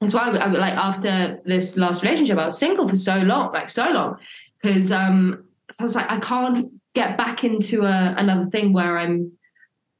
[0.00, 3.52] that's why I, I like after this last relationship, I was single for so long,
[3.52, 4.18] like so long,
[4.60, 8.98] because um, so I was like, I can't get back into a, another thing where
[8.98, 9.32] I'm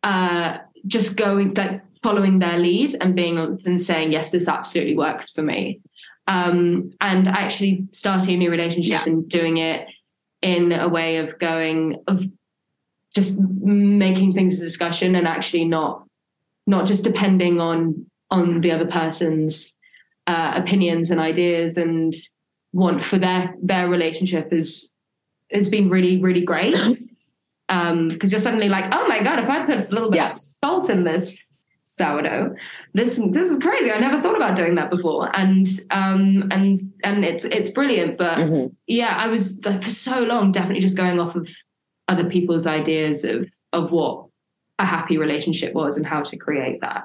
[0.03, 5.31] uh, just going like following their lead and being and saying yes, this absolutely works
[5.31, 5.81] for me,
[6.27, 9.05] um, and actually starting a new relationship yeah.
[9.05, 9.89] and doing it
[10.43, 12.25] in a way of going of
[13.15, 16.05] just making things a discussion and actually not
[16.67, 19.77] not just depending on on the other person's
[20.27, 22.15] uh, opinions and ideas and
[22.73, 24.93] want for their their relationship is
[25.53, 26.75] has been really really great
[27.69, 30.25] um because you're suddenly like oh my god if i put a little bit yeah.
[30.25, 31.45] of salt in this
[31.85, 32.55] sourdough
[32.95, 37.25] this this is crazy i never thought about doing that before and um and and
[37.25, 38.73] it's it's brilliant but mm-hmm.
[38.87, 41.49] yeah i was like for so long definitely just going off of
[42.09, 44.27] other people's ideas of of what
[44.79, 47.05] a happy relationship was and how to create that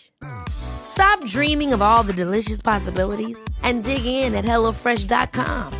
[0.49, 5.73] Stop dreaming of all the delicious possibilities and dig in at HelloFresh.com.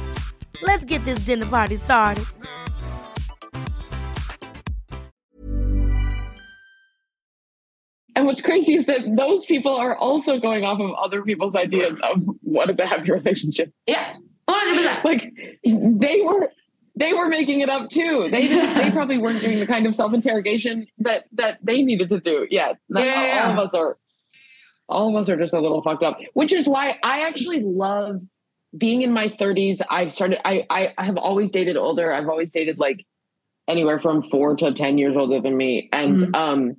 [0.63, 2.25] Let's get this dinner party started.
[8.15, 11.99] And what's crazy is that those people are also going off of other people's ideas
[12.03, 13.73] of what is a happy relationship.
[13.87, 14.15] Yeah.
[14.49, 15.03] 100%.
[15.03, 16.51] Like they were
[16.95, 18.27] they were making it up too.
[18.29, 22.19] They didn't, they probably weren't doing the kind of self-interrogation that that they needed to
[22.19, 22.47] do.
[22.49, 22.73] Yeah.
[22.89, 23.45] yeah, yeah.
[23.45, 23.97] All of us are
[24.91, 26.19] all of us are just a little fucked up.
[26.33, 28.21] Which is why I actually love
[28.77, 29.81] being in my 30s.
[29.89, 32.13] I've started I I have always dated older.
[32.13, 33.05] I've always dated like
[33.67, 35.89] anywhere from 4 to 10 years older than me.
[35.91, 36.35] And mm-hmm.
[36.35, 36.77] um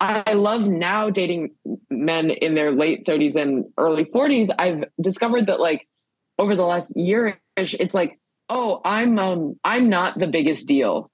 [0.00, 1.54] I love now dating
[1.88, 4.50] men in their late 30s and early 40s.
[4.58, 5.86] I've discovered that like
[6.40, 11.10] over the last year it's like, oh, I'm um I'm not the biggest deal.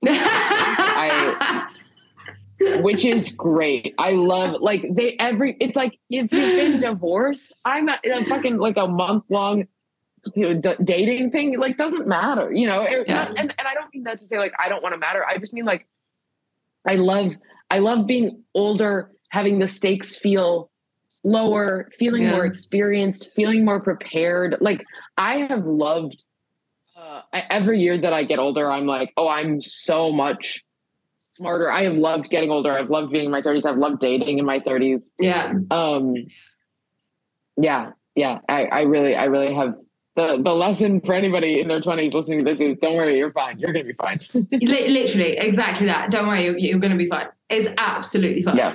[0.06, 1.68] I
[2.58, 3.94] which is great.
[3.98, 8.58] I love like they every it's like if you've been divorced, I'm a, a fucking
[8.58, 9.68] like a month long
[10.34, 12.82] you know, d- dating thing like doesn't matter, you know.
[12.82, 13.28] Yeah.
[13.28, 15.24] And and I don't mean that to say like I don't want to matter.
[15.24, 15.86] I just mean like
[16.86, 17.36] I love
[17.70, 20.70] I love being older, having the stakes feel
[21.24, 22.32] lower, feeling yeah.
[22.32, 24.56] more experienced, feeling more prepared.
[24.60, 24.84] Like
[25.16, 26.24] I have loved
[26.96, 30.64] uh, every year that I get older, I'm like, oh, I'm so much
[31.36, 31.70] smarter.
[31.70, 32.72] I have loved getting older.
[32.72, 33.64] I've loved being in my 30s.
[33.64, 35.04] I've loved dating in my 30s.
[35.18, 35.52] Yeah.
[35.70, 36.14] Um,
[37.56, 37.90] yeah.
[38.14, 38.40] Yeah.
[38.48, 39.74] I, I really, I really have
[40.16, 43.32] the the lesson for anybody in their 20s listening to this is don't worry you're
[43.32, 44.18] fine you're gonna be fine
[44.50, 48.74] literally exactly that don't worry you're, you're, gonna be fine it's absolutely fine yeah.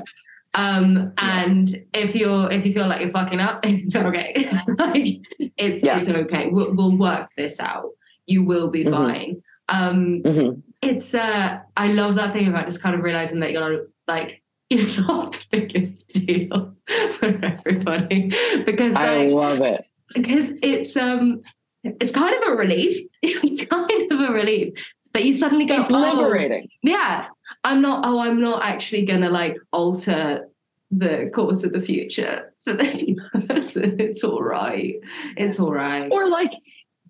[0.54, 1.78] um and yeah.
[1.94, 5.20] if you're if you feel like you're fucking up it's okay like
[5.58, 5.98] it's yeah.
[5.98, 7.90] it's okay we'll, we'll, work this out
[8.28, 8.94] you will be mm-hmm.
[8.94, 10.60] fine um mm-hmm.
[10.82, 14.42] It's uh i love that thing about just kind of realizing that you're not like
[14.72, 16.76] you're not the biggest deal
[17.12, 18.32] for everybody
[18.66, 21.42] because like, i love it because it's um
[21.84, 23.08] it's kind of a relief.
[23.22, 24.74] it's kind of a relief
[25.14, 25.82] that you suddenly go.
[25.82, 26.68] It's liberating.
[26.68, 27.28] Oh, yeah,
[27.64, 28.06] I'm not.
[28.06, 30.48] Oh, I'm not actually gonna like alter
[30.92, 33.04] the course of the future for this
[33.48, 34.00] person.
[34.00, 34.96] It's all right.
[35.38, 36.12] It's all right.
[36.12, 36.52] Or like,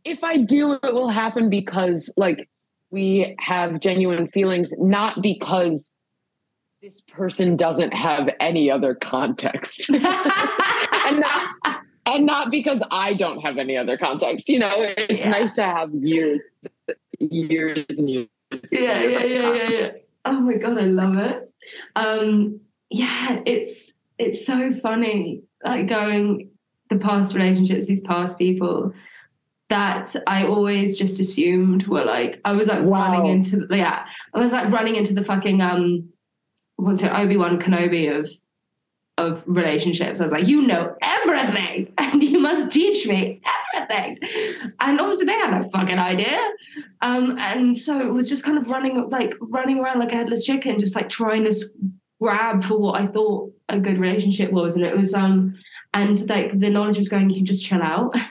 [0.03, 2.47] if I do, it will happen because like
[2.91, 5.91] we have genuine feelings, not because
[6.81, 9.89] this person doesn't have any other context.
[9.89, 11.49] and not
[12.05, 14.49] and not because I don't have any other context.
[14.49, 15.29] You know, it's yeah.
[15.29, 16.41] nice to have years,
[17.19, 18.27] years and years.
[18.71, 19.91] Yeah, yeah, yeah, yeah, yeah.
[20.25, 21.53] Oh my god, I love it.
[21.95, 26.49] Um, yeah, it's it's so funny, like going
[26.89, 28.93] the past relationships, these past people
[29.71, 33.11] that I always just assumed were like I was like wow.
[33.11, 36.09] running into yeah, I was like running into the fucking um
[36.75, 38.29] what's it Obi Wan Kenobi of
[39.17, 40.19] of relationships.
[40.19, 43.41] I was like, you know everything, and you must teach me
[43.75, 44.17] everything.
[44.79, 46.39] And obviously, they had no fucking idea.
[47.01, 50.45] Um, and so it was just kind of running, like running around like a headless
[50.45, 51.55] chicken, just like trying to
[52.19, 54.75] grab for what I thought a good relationship was.
[54.75, 55.57] And it was, um,
[55.93, 58.15] and like the knowledge was going, you can just chill out.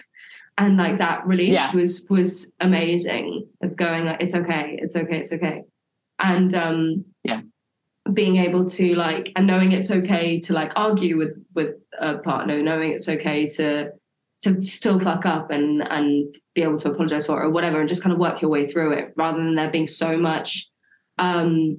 [0.61, 1.73] and like that release Yeah.
[1.75, 5.63] was was amazing of going like it's okay it's okay it's okay
[6.19, 7.41] and um Yeah.
[8.13, 12.63] being able to like and knowing it's okay to like argue with with a partner
[12.63, 13.93] knowing it's okay to
[14.43, 17.89] to still fuck up and and be able to apologize for it or whatever and
[17.89, 20.69] just kind of work your way through it rather than there being so much
[21.19, 21.79] um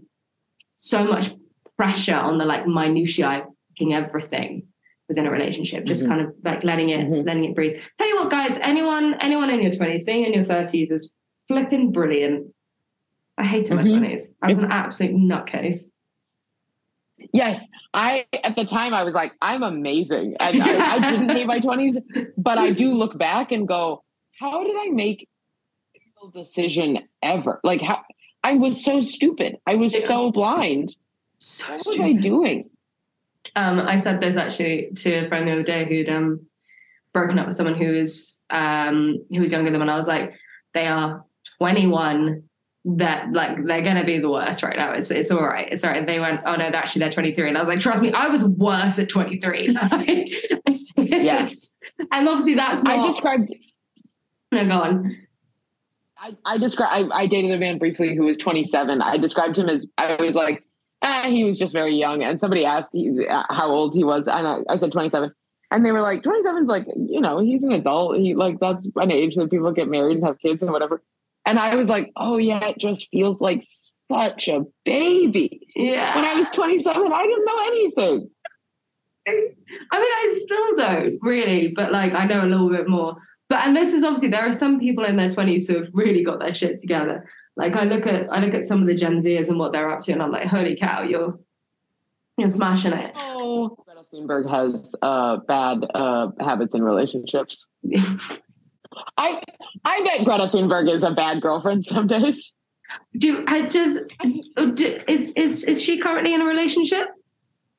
[0.75, 1.31] so much
[1.77, 4.63] pressure on the like minutiae fucking everything
[5.11, 6.09] within a relationship just Mhm.
[6.11, 7.25] kind of like letting it Mhm.
[7.27, 10.45] letting it breathe tell you what guys anyone anyone in your 20s being in your
[10.45, 11.13] 30s is
[11.49, 12.37] flipping brilliant
[13.37, 13.99] i hated my Mhm.
[13.99, 15.79] 20s i was an absolute nutcase
[17.33, 21.45] Yes, I at the time I was like, I'm amazing, and I, I didn't hate
[21.45, 21.95] my twenties,
[22.35, 24.03] but I do look back and go,
[24.39, 25.29] how did I make
[26.23, 27.59] a decision ever?
[27.63, 28.01] Like how
[28.43, 29.59] I was so stupid.
[29.67, 30.97] I was so blind.
[31.37, 31.99] so What was.
[32.01, 32.70] I doing?
[33.55, 36.45] Um, I said this actually to a friend the other day who'd um,
[37.13, 39.83] broken up with someone who was um, who was younger than me.
[39.83, 40.33] And I was like,
[40.73, 41.25] they are
[41.57, 42.43] 21.
[42.83, 44.93] That like they're gonna be the worst right now.
[44.93, 45.71] It's it's all right.
[45.71, 46.03] It's all right.
[46.03, 47.49] They went, oh no, they're actually they're 23.
[47.49, 49.77] And I was like, trust me, I was worse at 23.
[50.97, 51.71] Yes.
[52.11, 53.53] And obviously that's not I described.
[54.51, 55.17] no go on.
[56.17, 57.11] I, I described.
[57.11, 59.01] I, I dated a man briefly who was 27.
[59.01, 59.85] I described him as.
[59.99, 60.63] I was like,
[61.01, 62.23] ah, he was just very young.
[62.23, 65.33] And somebody asked he, uh, how old he was, and I, I said 27.
[65.71, 68.17] And they were like, 27's like, you know, he's an adult.
[68.17, 71.01] He like that's an age that people get married and have kids and whatever.
[71.45, 73.63] And I was like, oh yeah, it just feels like
[74.11, 75.67] such a baby.
[75.75, 76.15] Yeah.
[76.15, 78.29] When I was 27, I didn't know anything.
[79.27, 79.53] I mean,
[79.91, 83.15] I still don't really, but like I know a little bit more.
[83.49, 86.23] But and this is obviously there are some people in their twenties who have really
[86.23, 87.29] got their shit together.
[87.61, 89.87] Like I look at I look at some of the Gen Zers and what they're
[89.87, 91.39] up to, and I'm like, holy cow, you're
[92.35, 93.13] you're smashing it.
[93.15, 97.67] Oh, Greta Thunberg has uh, bad uh, habits in relationships.
[99.15, 99.43] I
[99.85, 102.55] I bet Greta Thunberg is a bad girlfriend some days.
[103.15, 103.99] Do I just
[104.73, 107.09] do, is is is she currently in a relationship?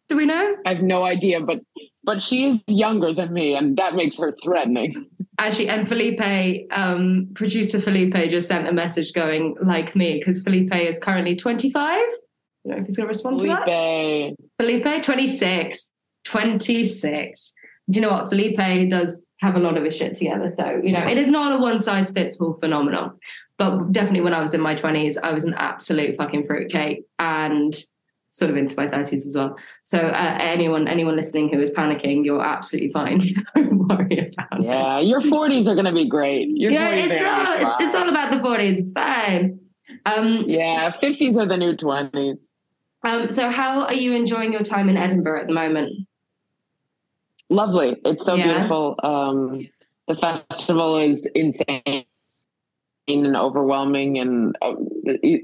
[0.08, 0.54] Do we know?
[0.64, 1.58] I have no idea, but
[2.04, 5.06] but she is younger than me, and that makes her threatening.
[5.38, 10.74] Actually, and Felipe, um, producer Felipe just sent a message going like me because Felipe
[10.74, 12.00] is currently 25.
[12.64, 13.64] You know if he's going to respond to that.
[13.64, 15.92] Felipe, Felipe, 26.
[16.24, 17.54] 26.
[17.90, 18.28] Do you know what?
[18.28, 20.48] Felipe does have a lot of his shit together.
[20.48, 23.18] So, you know, it is not a one size fits all phenomenon.
[23.58, 27.74] But definitely when I was in my 20s, I was an absolute fucking fruitcake and
[28.32, 29.56] sort of into my 30s as well.
[29.84, 33.20] So, uh, anyone anyone listening who is panicking, you're absolutely fine.
[33.54, 34.64] Don't worry about it.
[34.64, 36.48] yeah, your forties are gonna be great.
[36.48, 38.78] Your Yeah, it's all, it's all about the 40s.
[38.78, 39.60] It's fine.
[40.06, 42.48] Um, yeah, fifties are the new twenties.
[43.06, 46.06] um, so, how are you enjoying your time in Edinburgh at the moment?
[47.50, 47.96] Lovely.
[48.04, 48.52] It's so Yeah.
[48.54, 48.96] beautiful.
[49.02, 49.68] Um,
[50.08, 52.04] the festival is insane
[53.08, 54.74] and overwhelming and uh,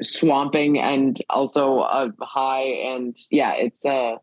[0.03, 4.17] swamping and also uh, high and yeah, it's uh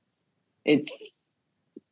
[0.64, 1.26] it's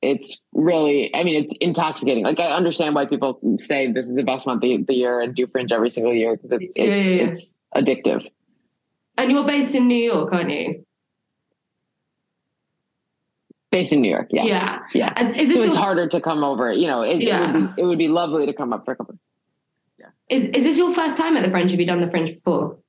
[0.01, 2.23] it's really I mean it's intoxicating.
[2.23, 5.35] Like I understand why people say this is the best month of the year and
[5.35, 7.23] do fringe every single year because it's Yeah, it's yeah, yeah.
[7.29, 8.29] it's addictive.
[9.17, 10.85] And you're based in New York, aren't you?
[13.69, 14.43] Based in New York, yeah.
[14.43, 14.79] Yeah.
[14.93, 15.23] Yeah.
[15.23, 16.71] Is So it's harder to come over.
[16.71, 17.49] You know, it, Yeah.
[17.49, 19.17] it, would be, it would be lovely to come up for a couple.
[20.29, 21.71] Is, is this your first time at the Fringe?
[21.71, 22.79] Have you done the Fringe before?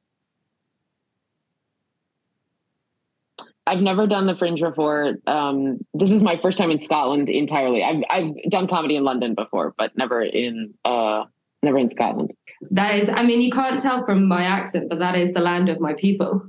[3.67, 5.15] I've never done the Fringe before.
[5.27, 7.83] Um, this is my first time in Scotland entirely.
[7.83, 11.25] I've I've done comedy in London before, but never in uh,
[11.63, 12.33] never in Scotland.
[12.71, 15.69] That is, I mean, you can't tell from my accent, but that is the land
[15.69, 16.43] of my people.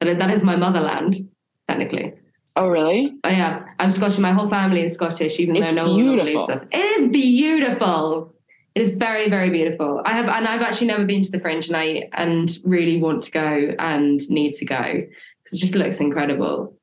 [0.00, 1.28] That that is my motherland,
[1.68, 2.14] technically.
[2.56, 3.12] Oh, really?
[3.24, 4.18] Oh yeah, I'm Scottish.
[4.18, 6.68] My whole family is Scottish, even It's though no one believes it.
[6.72, 8.33] It is beautiful.
[8.74, 10.02] It is very, very beautiful.
[10.04, 13.22] I have, and I've actually never been to the Fringe, and I and really want
[13.24, 16.76] to go and need to go because it just looks incredible.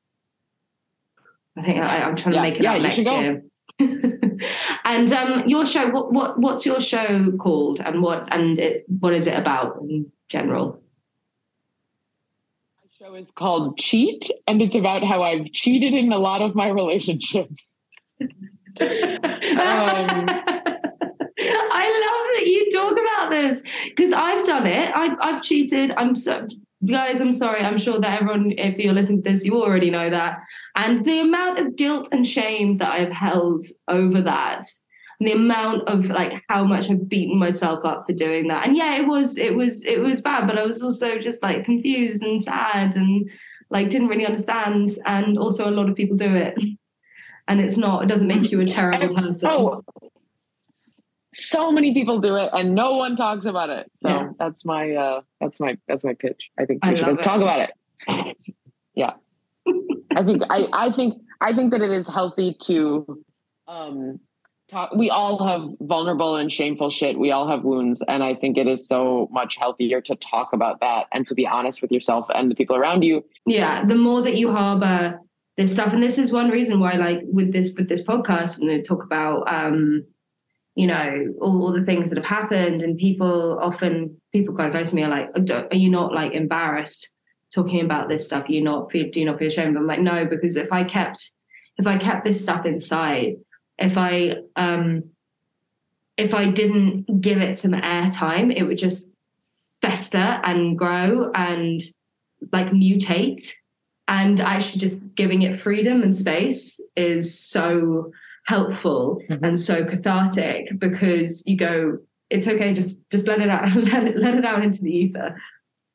[1.56, 3.42] I think I, I'm trying Yeah, to make it yeah, up next year.
[4.84, 9.12] and um, your show, what, what what's your show called, and what and it, what
[9.12, 10.82] is it about in general?
[12.82, 16.54] My show is called Cheat, and it's about how I've cheated in a lot of
[16.54, 17.76] my relationships.
[18.80, 20.26] Um,
[21.48, 24.94] I love that you talk about this because I've done it.
[24.94, 25.92] I've I've cheated.
[25.96, 26.46] I'm so
[26.86, 27.20] guys.
[27.20, 27.60] I'm sorry.
[27.60, 30.40] I'm sure that everyone, if you're listening to this, you already know that.
[30.76, 34.64] And the amount of guilt and shame that I've held over that,
[35.20, 38.66] and the amount of like how much I've beaten myself up for doing that.
[38.66, 41.64] And yeah, it was it was it was bad, but I was also just like
[41.64, 43.30] confused and sad and
[43.70, 44.90] like didn't really understand.
[45.06, 46.56] And also, a lot of people do it.
[47.48, 49.50] And it's not, it doesn't make you a terrible oh, person.
[49.50, 49.84] Oh,
[51.34, 53.90] so many people do it and no one talks about it.
[53.94, 54.28] So Yeah.
[54.38, 56.50] that's my uh that's my that's my pitch.
[56.58, 57.60] I think we should talk about
[58.08, 58.36] it.
[58.94, 59.14] yeah.
[60.16, 63.22] I think I, I think I think that it is healthy to
[63.66, 64.20] um
[64.68, 67.18] talk we all have vulnerable and shameful shit.
[67.18, 68.02] We all have wounds.
[68.08, 71.46] And I think it is so much healthier to talk about that and to be
[71.46, 73.24] honest with yourself and the people around you.
[73.46, 75.18] yeah the more that you harbor
[75.56, 78.68] this stuff and this is one reason why like with this with this podcast and
[78.68, 80.04] they talk about um
[80.74, 84.90] you know all, all the things that have happened and people often people quite close
[84.90, 87.10] to me are like "Don't- are you not like embarrassed
[87.54, 88.48] talking about this stuff?
[88.48, 89.76] You not feel do you not feel ashamed?
[89.76, 91.32] I'm like no because if i kept
[91.78, 93.36] if i kept this stuff inside
[93.78, 95.04] if i um
[96.16, 99.08] if i didn't give it some airtime it would just
[99.82, 101.82] fester and grow and
[102.52, 103.52] like mutate.
[104.08, 108.12] And actually just giving it freedom and space is so
[108.44, 109.38] helpful Mhm.
[109.42, 111.98] and so cathartic because you go
[112.30, 115.36] it's okay just just let it out let it, let it out into the ether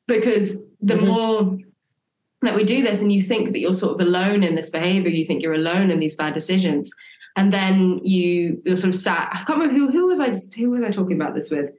[0.06, 1.06] because the Mhm.
[1.06, 1.58] more
[2.42, 5.10] that we do this and you think that you're sort of alone in this behavior
[5.10, 6.90] you think you're alone in these bad decisions
[7.36, 10.70] and then you you're sort of sat i can't remember who, who was i who
[10.70, 11.70] was i talking about this with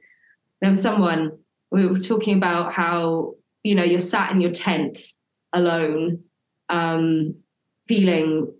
[0.60, 1.32] there was someone
[1.70, 4.98] we were talking about how you know you're sat in your tent
[5.52, 6.22] alone
[6.68, 7.34] um
[7.88, 8.52] feeling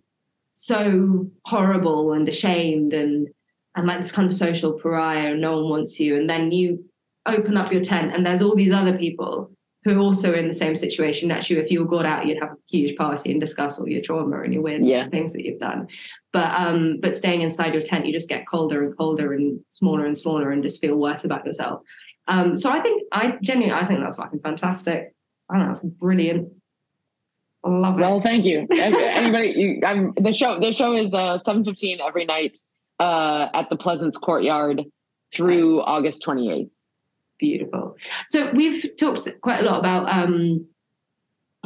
[0.52, 3.28] so horrible and ashamed and
[3.76, 6.16] and like this kind of social pariah and no one wants you.
[6.16, 6.84] And then you
[7.26, 9.52] open up your tent and there's all these other people
[9.84, 11.30] who are also in the same situation.
[11.30, 14.02] You if you were got out you'd have a huge party and discuss all your
[14.02, 15.08] trauma and your weird Yeah.
[15.08, 15.86] things that you've done.
[16.32, 20.04] But um but staying inside your tent you just get colder and colder and smaller
[20.04, 21.82] and smaller and just feel worse about yourself.
[22.26, 25.14] Um so i think i genuinely i think that's fucking fantastic.
[25.48, 26.48] I don't know that's brilliant
[27.64, 28.02] Love it.
[28.02, 28.66] Well, thank you.
[28.70, 30.58] Anybody, you, I'm, the show.
[30.58, 32.58] The show is uh, seven fifteen every night
[32.98, 34.84] uh, at the Pleasance Courtyard
[35.32, 36.72] through August twenty eighth.
[37.38, 37.96] Beautiful.
[38.28, 40.66] So we've talked quite a lot about um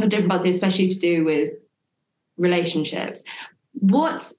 [0.09, 1.53] different parts, especially to do with
[2.37, 3.25] relationships.
[3.75, 4.33] What,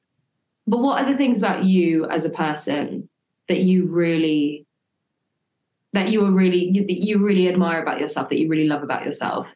[0.68, 3.08] but what are the things about you as a person
[3.48, 4.66] that you really,
[5.94, 9.06] that you are really, that you really admire about yourself, that you really love about
[9.06, 9.48] yourself?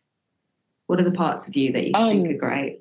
[0.90, 2.80] What are the parts of you that you think Um, are great?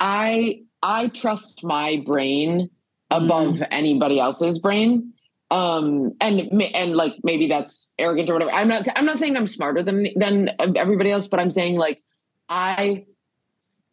[0.00, 2.70] I I trust my brain
[3.10, 5.12] above anybody else's brain.
[5.50, 8.52] Um, and and like maybe that's arrogant or whatever.
[8.52, 8.88] I'm not.
[8.96, 12.02] I'm not saying I'm smarter than than everybody else, but I'm saying like
[12.48, 13.04] I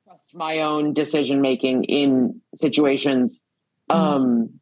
[0.06, 3.44] trust my own decision making in situations.
[3.90, 4.62] Um,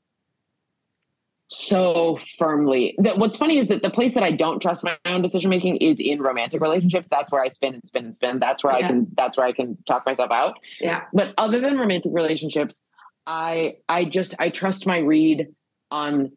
[1.57, 2.95] so firmly.
[2.99, 5.77] That what's funny is that the place that I don't trust my own decision making
[5.77, 7.07] is in romantic relationships.
[7.09, 8.39] That's where I spin and spin and spin.
[8.39, 8.85] That's where Yeah.
[8.85, 9.07] I can.
[9.15, 11.01] That's where I can talk myself out Yeah.
[11.13, 12.81] but other than romantic relationships
[13.25, 15.47] i i just i trust my read
[15.91, 16.29] on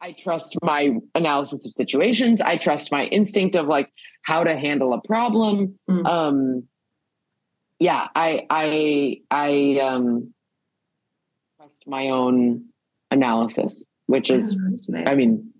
[0.00, 3.92] i trust my analysis of situations i trust my instinct of like
[4.22, 6.06] how to handle a problem Mm.
[6.06, 6.62] um
[7.78, 10.32] yeah i i i um
[11.58, 12.64] trust my own
[13.10, 15.52] analysis which is That's i mean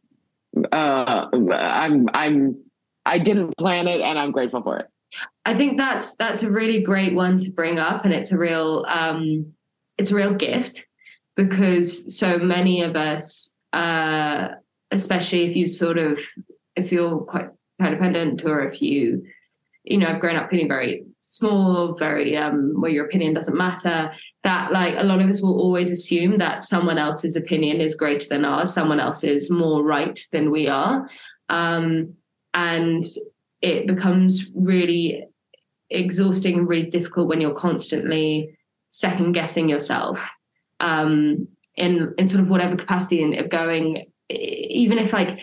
[0.70, 2.62] uh i'm i'm
[3.06, 4.86] i didn't plan it and i'm grateful for it.
[5.44, 8.84] I think that's that's a really great one to bring up, and it's a real
[8.88, 9.52] um,
[9.98, 10.86] it's a real gift
[11.36, 14.48] because so many of us, uh,
[14.90, 16.20] especially if you sort of
[16.76, 17.48] if you're quite
[17.80, 19.24] codependent or if you
[19.84, 24.12] you know have grown up feeling very small, very um, where your opinion doesn't matter.
[24.42, 28.26] That like a lot of us will always assume that someone else's opinion is greater
[28.28, 31.08] than ours, someone else is more right than we are,
[31.48, 32.14] um,
[32.52, 33.04] and
[33.62, 35.24] it becomes really
[35.90, 38.58] exhausting and really difficult when you're constantly
[38.88, 40.28] second guessing yourself
[40.80, 41.46] um,
[41.76, 45.38] in in sort of whatever capacity and going even if like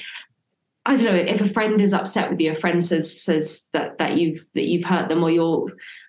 [0.86, 3.98] I don't know if a friend is upset with you, a friend says says that
[4.00, 5.68] that you've that you've hurt them or you're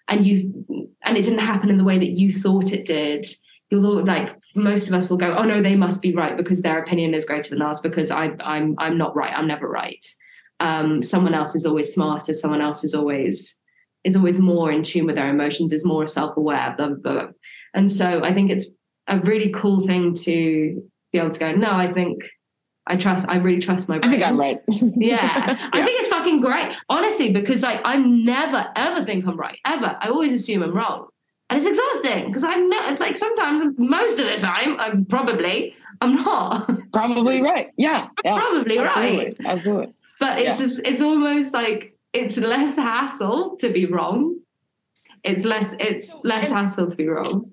[0.09, 3.27] and you and it didn't happen in the way that you thought it did.
[3.71, 6.83] You'll like most of us will go, oh no, they must be right because their
[6.83, 9.33] opinion is greater than ours because I I'm I'm not right.
[9.35, 10.05] I'm never right.
[10.59, 12.35] Um, someone else is always smarter.
[12.35, 13.57] Someone else is always
[14.05, 15.73] is always more in tune with their emotions.
[15.73, 16.75] Is more self aware.
[16.77, 17.29] Blah, blah, blah.
[17.75, 18.69] And so I think it's
[19.07, 21.53] a really cool thing to be able to go.
[21.53, 22.23] No, I think
[22.87, 23.29] I trust.
[23.29, 24.11] I really trust my i brain.
[24.13, 24.61] think i'm right
[24.97, 25.69] Yeah.
[25.73, 26.75] I think it's fucking great.
[26.89, 29.59] Honestly, because like I never ever think I'm right.
[29.65, 29.97] Ever.
[30.01, 31.09] I always assume I'm wrong.
[31.49, 36.15] And it's exhausting because I'm not like sometimes most of the time I'm probably I'm
[36.15, 36.71] not.
[36.93, 37.69] Probably right.
[37.77, 38.09] Yeah.
[38.25, 38.89] yeah Probably right.
[39.37, 39.95] absolutely, Absolutely.
[40.19, 40.67] But it's Yeah.
[40.67, 44.37] just, it's almost like it's less hassle to be wrong.
[45.23, 47.53] It's less it's less and- hassle to be wrong.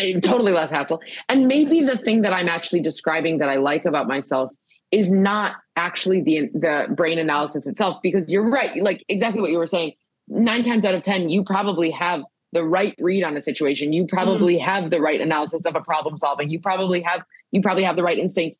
[0.22, 1.00] totally less hassle.
[1.28, 4.50] And maybe the thing that I'm actually describing that I like about myself
[4.90, 9.58] is not actually the the brain analysis itself because you're right like exactly what you
[9.58, 9.92] were saying
[10.28, 12.22] 9 times out of 10 you probably have
[12.52, 14.64] the right read on a situation you probably mm.
[14.64, 17.22] have the right analysis of a problem solving you probably have
[17.52, 18.58] you probably have the right instinct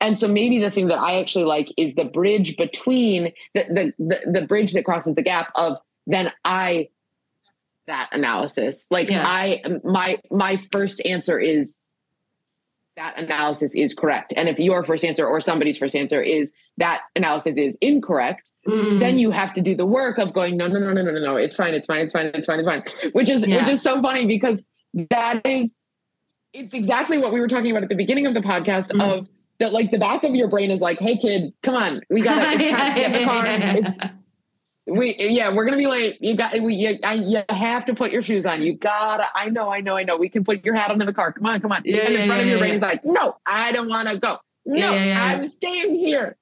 [0.00, 3.92] and so maybe the thing that i actually like is the bridge between the the
[3.98, 6.88] the, the bridge that crosses the gap of then i
[7.86, 9.24] that analysis like yeah.
[9.26, 11.78] i my my first answer is
[12.96, 14.34] that analysis is correct.
[14.36, 18.98] And if your first answer or somebody's first answer is that analysis is incorrect, mm.
[18.98, 21.20] then you have to do the work of going, no, no, no, no, no, no,
[21.20, 23.10] no, it's fine, it's fine, it's fine, it's fine, it's fine.
[23.12, 23.58] Which is yeah.
[23.58, 24.62] which is so funny because
[25.10, 25.76] that is
[26.52, 29.02] it's exactly what we were talking about at the beginning of the podcast mm.
[29.02, 29.26] of
[29.58, 32.62] that like the back of your brain is like, hey kid, come on, we gotta
[32.62, 33.44] it's time to get in the car.
[33.46, 33.98] It's
[34.86, 36.20] we yeah, we're gonna be late.
[36.20, 38.62] You got we you, I, you have to put your shoes on.
[38.62, 39.26] You gotta.
[39.34, 40.16] I know, I know, I know.
[40.16, 41.32] We can put your hat on in the car.
[41.32, 41.82] Come on, come on.
[41.84, 43.88] Yeah, and yeah, the front yeah, of your yeah, brain is like, no, I don't
[43.88, 44.38] want to go.
[44.66, 46.36] No, I'm staying here.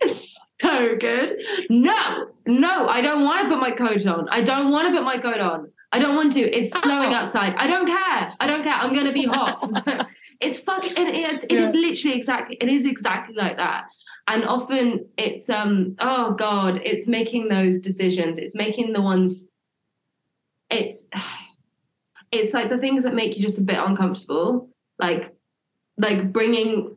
[0.00, 1.42] It's so good.
[1.70, 4.28] No, no, I don't want to put my coat on.
[4.28, 5.72] I don't want to put my coat on.
[5.92, 6.40] I don't want to.
[6.40, 6.80] It's oh.
[6.80, 7.16] snowing oh.
[7.16, 7.54] outside.
[7.56, 8.34] I don't care.
[8.38, 8.74] I don't care.
[8.74, 10.08] I'm gonna be hot.
[10.40, 11.06] it's fucking.
[11.06, 11.44] It, it's.
[11.44, 12.58] It is literally exactly.
[12.60, 13.86] It is exactly like that
[14.28, 19.48] and often it's um oh god it's making those decisions it's making the ones
[20.70, 21.08] it's
[22.32, 24.68] it's like the things that make you just a bit uncomfortable
[24.98, 25.34] like
[25.98, 26.96] like bringing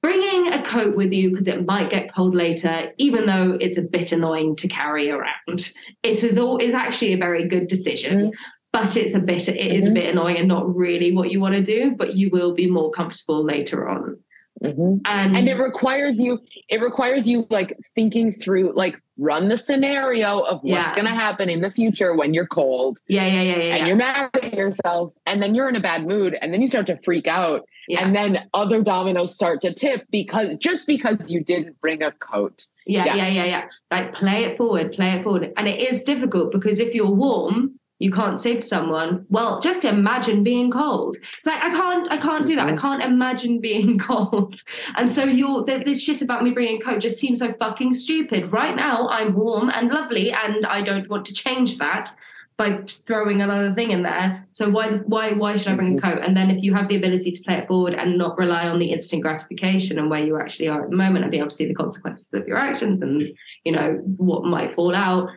[0.00, 3.82] bringing a coat with you because it might get cold later even though it's a
[3.82, 5.72] bit annoying to carry around
[6.02, 8.30] it is all is actually a very good decision mm-hmm.
[8.72, 9.96] but it's a bit it is mm-hmm.
[9.96, 12.70] a bit annoying and not really what you want to do but you will be
[12.70, 14.16] more comfortable later on
[14.62, 14.98] Mm-hmm.
[15.04, 20.40] And, and it requires you, it requires you like thinking through, like run the scenario
[20.40, 20.94] of what's yeah.
[20.94, 22.98] going to happen in the future when you're cold.
[23.08, 23.74] Yeah, yeah, yeah, yeah.
[23.74, 23.86] And yeah.
[23.86, 26.86] you're mad at yourself, and then you're in a bad mood, and then you start
[26.86, 28.04] to freak out, yeah.
[28.04, 32.66] and then other dominoes start to tip because just because you didn't bring a coat.
[32.86, 33.64] Yeah, yeah, yeah, yeah, yeah.
[33.90, 37.77] Like play it forward, play it forward, and it is difficult because if you're warm,
[37.98, 41.16] you can't say to someone, well, just imagine being cold.
[41.38, 42.66] It's like, I can't, I can't do that.
[42.66, 42.80] I mm-hmm.
[42.80, 44.62] can't imagine being cold.
[44.96, 48.52] And so you're, this shit about me bringing a coat just seems so fucking stupid.
[48.52, 52.14] Right now, I'm warm and lovely and I don't want to change that
[52.56, 54.44] by throwing another thing in there.
[54.50, 56.10] So why, why, why should I bring a mm-hmm.
[56.10, 56.24] coat?
[56.24, 58.80] And then if you have the ability to play it forward and not rely on
[58.80, 61.54] the instant gratification and where you actually are at the moment and be able to
[61.54, 63.22] see the consequences of your actions and,
[63.64, 65.30] you know, what might fall out,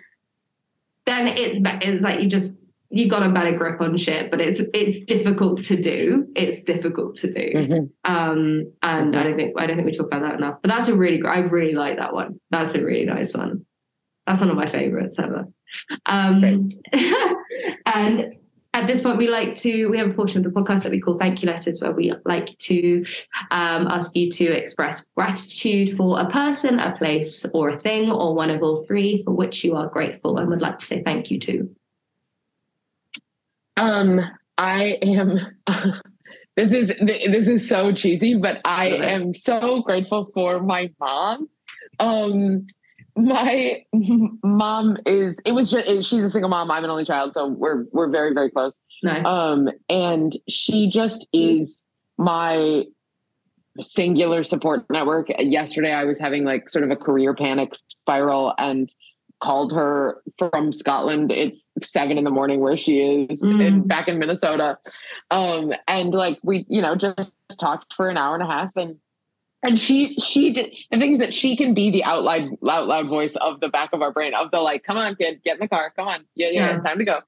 [1.06, 2.56] then it's it's like you just
[2.90, 6.28] you got a better grip on shit, but it's it's difficult to do.
[6.36, 7.58] It's difficult to do.
[7.58, 8.12] Mm-hmm.
[8.12, 10.60] Um, and I don't think I don't think we talk about that enough.
[10.62, 12.40] But that's a really I really like that one.
[12.50, 13.66] That's a really nice one.
[14.28, 15.46] That's one of my favorites ever.
[16.06, 16.70] Um,
[17.86, 18.34] and
[18.74, 21.02] at this point, we like to, we have a portion of the podcast that we
[21.02, 23.06] call thank you letters, where we like to
[23.52, 28.34] um, ask you to express gratitude for a person, a place, or a thing, or
[28.34, 31.30] one of all three for which you are grateful and would like to say thank
[31.30, 31.76] you to.
[33.76, 34.22] Um,
[34.58, 35.40] I am.
[36.56, 41.50] this is this is so cheesy, but I am so grateful for my mom.
[42.00, 42.68] Um,
[43.16, 43.84] my
[44.44, 46.72] mom is it was just she's a single mom.
[46.72, 48.80] I'm an only child so we're we're very very close.
[49.04, 49.26] Nice.
[49.26, 51.84] um and she just is
[52.18, 52.86] my
[53.80, 55.28] singular support network.
[55.40, 58.94] Yesterday i was having like sort of a career panic spiral and
[59.42, 61.32] called her from scotland.
[61.32, 63.66] It's seven in the morning where she is mm.
[63.66, 64.78] in, back in minnesota.
[65.32, 68.98] Um and like we you know just talked for an hour and a half and
[69.64, 73.08] and she she did the things that she can be the out loud loud loud
[73.08, 75.60] voice of the back of our brain of the like come on kid get in
[75.60, 76.80] the car come on yeah yeah, yeah.
[76.80, 77.20] time to go.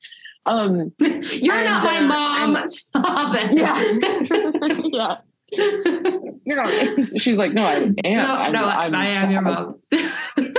[0.45, 2.55] Um you're and, not my uh, mom.
[2.55, 3.57] and, stop it.
[3.57, 5.17] Yeah.
[5.55, 6.39] Yeah.
[6.45, 7.95] You're not she's like no i am.
[8.03, 9.79] No, I'm, no I'm, i am your mom.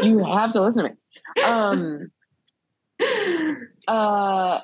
[0.02, 1.42] You have to listen to me.
[1.42, 2.12] Um
[3.88, 4.60] uh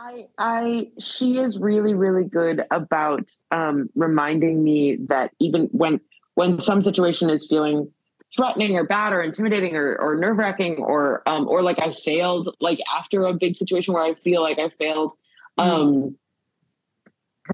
[0.00, 6.00] I, I, she is really, really good about um, reminding me that even when
[6.38, 7.90] when some situation is feeling
[8.32, 12.54] threatening or bad or intimidating or, or nerve wracking or um, or like I failed,
[12.60, 15.14] like after a big situation where I feel like I failed,
[15.58, 15.68] mm-hmm.
[15.68, 16.16] um,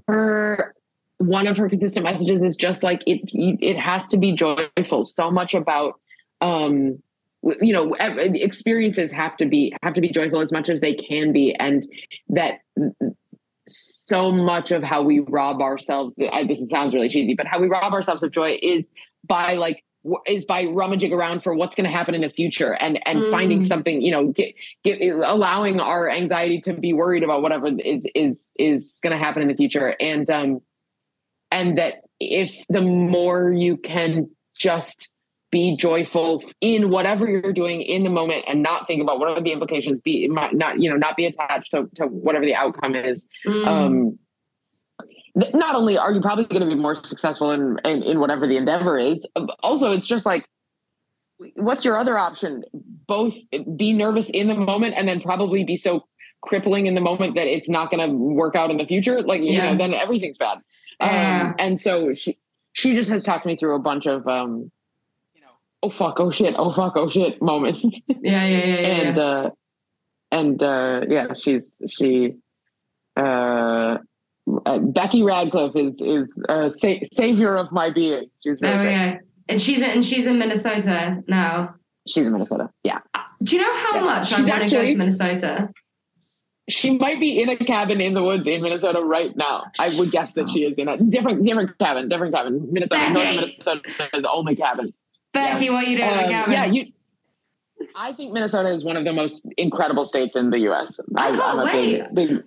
[0.07, 0.75] her
[1.17, 5.03] one of her consistent messages is just like it it has to be joyful.
[5.03, 5.99] So much about
[6.41, 7.01] um,
[7.59, 11.31] you know experiences have to be have to be joyful as much as they can
[11.33, 11.87] be and
[12.29, 12.59] that
[13.67, 17.93] so much of how we rob ourselves this sounds really cheesy but how we rob
[17.93, 18.89] ourselves of joy is
[19.27, 19.83] by like
[20.27, 23.31] is by rummaging around for what's going to happen in the future and and mm.
[23.31, 24.53] finding something you know get,
[24.83, 29.41] get, allowing our anxiety to be worried about whatever is is is going to happen
[29.41, 30.59] in the future and um
[31.51, 35.09] and that if the more you can just
[35.55, 39.41] be joyful in whatever you're doing in the moment and not think about what are
[39.41, 43.25] the implications be not you know not be attached to, to whatever the outcome is
[43.47, 43.65] mm.
[43.65, 44.19] um
[45.53, 48.57] not only are you probably going to be more successful in, in, in whatever the
[48.57, 49.25] endeavor is,
[49.63, 50.47] also it's just like,
[51.55, 52.63] what's your other option?
[53.05, 53.33] Both
[53.75, 56.05] be nervous in the moment and then probably be so
[56.41, 59.21] crippling in the moment that it's not going to work out in the future.
[59.21, 60.59] Like you know, then everything's bad.
[61.01, 62.37] Um, and so she
[62.71, 64.71] she just has talked me through a bunch of um,
[65.85, 67.83] oh fuck, oh shit, oh fuck, oh shit moments.
[68.07, 69.23] Yeah, yeah, yeah, yeah and yeah.
[69.23, 69.49] uh,
[70.31, 72.35] and uh, yeah, she's she.
[73.15, 73.99] Uh,
[74.65, 78.29] uh, Becky Radcliffe is is a sa- savior of my being.
[78.43, 79.19] She's very we go.
[79.47, 81.75] And she's in, and she's in Minnesota now.
[82.07, 82.71] She's in Minnesota.
[82.83, 82.99] Yeah.
[83.43, 84.03] Do you know how yes.
[84.03, 85.69] much she's I want to go to Minnesota?
[86.67, 89.65] She might be in a cabin in the woods in Minnesota right now.
[89.79, 92.67] I would guess that she is in a different different cabin, different cabin.
[92.71, 93.81] Minnesota, Northern Minnesota
[94.13, 94.99] is the only cabins.
[95.35, 95.71] Becky, yeah.
[95.71, 96.53] what you doing um, in a cabin?
[96.53, 96.91] Yeah, you.
[97.95, 100.99] I think Minnesota is one of the most incredible states in the U.S.
[101.15, 102.13] I, I can't I'm wait.
[102.13, 102.43] Big, big,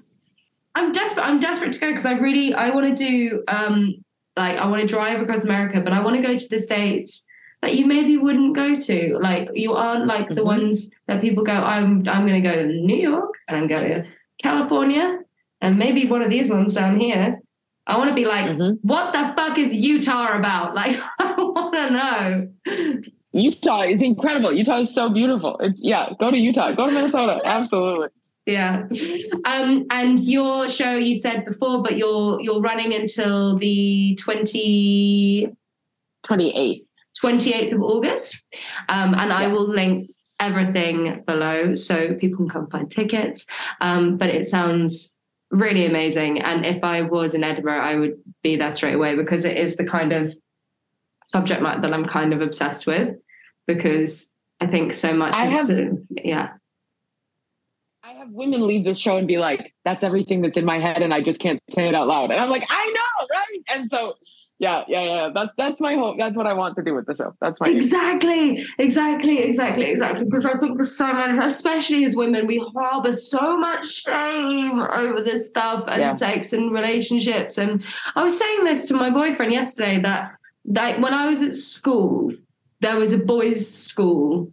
[0.74, 1.22] I'm desperate.
[1.22, 3.94] I'm desperate to go because I really I want to do um
[4.36, 7.26] like I want to drive across America, but I want to go to the states
[7.62, 9.18] that you maybe wouldn't go to.
[9.20, 10.34] Like you aren't like mm-hmm.
[10.34, 11.52] the ones that people go.
[11.52, 14.06] I'm I'm going to go to New York and I'm going to
[14.40, 15.20] California
[15.60, 17.40] and maybe one of these ones down here.
[17.88, 18.86] I want to be like, mm-hmm.
[18.86, 20.74] what the fuck is Utah about?
[20.78, 23.02] Like, I want to know.
[23.32, 24.52] Utah is incredible.
[24.52, 25.58] Utah is so beautiful.
[25.58, 27.40] It's yeah, go to Utah, go to Minnesota.
[27.44, 28.08] Absolutely.
[28.46, 28.84] Yeah.
[29.44, 35.48] Um, and your show you said before, but you're you're running until the 20
[36.26, 36.84] 28th.
[37.22, 38.42] 28th of August.
[38.88, 39.40] Um, and yes.
[39.40, 43.46] I will link everything below so people can come find tickets.
[43.80, 45.17] Um, but it sounds
[45.50, 46.40] really amazing.
[46.40, 49.76] And if I was in Edinburgh, I would be there straight away because it is
[49.76, 50.36] the kind of
[51.24, 53.16] subject matter that I'm kind of obsessed with
[53.66, 55.34] because I think so much.
[55.34, 56.50] I have, sort of, yeah.
[58.02, 61.02] I have women leave this show and be like, "That's everything that's in my head,
[61.02, 63.90] and I just can't say it out loud." And I'm like, "I know, right?" And
[63.90, 64.14] so,
[64.58, 65.28] yeah, yeah, yeah.
[65.32, 66.18] That's that's my hope.
[66.18, 67.32] That's what I want to do with the show.
[67.40, 70.24] That's my exactly, exactly, exactly, exactly.
[70.24, 75.22] Because I think there's so many, especially as women, we harbor so much shame over
[75.22, 76.12] this stuff and yeah.
[76.12, 77.56] sex and relationships.
[77.56, 77.84] And
[78.16, 80.32] I was saying this to my boyfriend yesterday that
[80.64, 82.32] like when I was at school,
[82.80, 84.52] there was a boys' school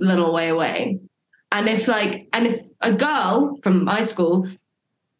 [0.00, 0.98] a little way away.
[1.52, 4.48] And if like and if a girl from my school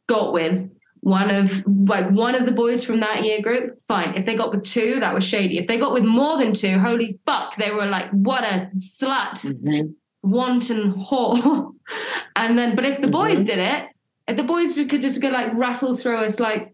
[0.09, 0.72] got with
[1.03, 4.15] one of like one of the boys from that year group, fine.
[4.15, 5.59] If they got with two, that was shady.
[5.59, 9.45] If they got with more than two, holy fuck, they were like, what a slut,
[9.45, 9.91] mm-hmm.
[10.23, 11.73] wanton whore.
[12.37, 13.13] and then, but if the mm-hmm.
[13.13, 13.89] boys did it,
[14.29, 16.73] if the boys could just go like rattle through us like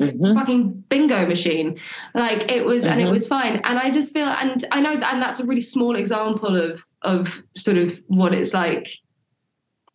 [0.00, 0.32] Mm-hmm.
[0.38, 1.80] fucking bingo machine
[2.14, 3.14] like it was and it mm-hmm.
[3.14, 6.54] was fine and i just feel and i know and that's a really small example
[6.54, 8.86] of of sort of what it's like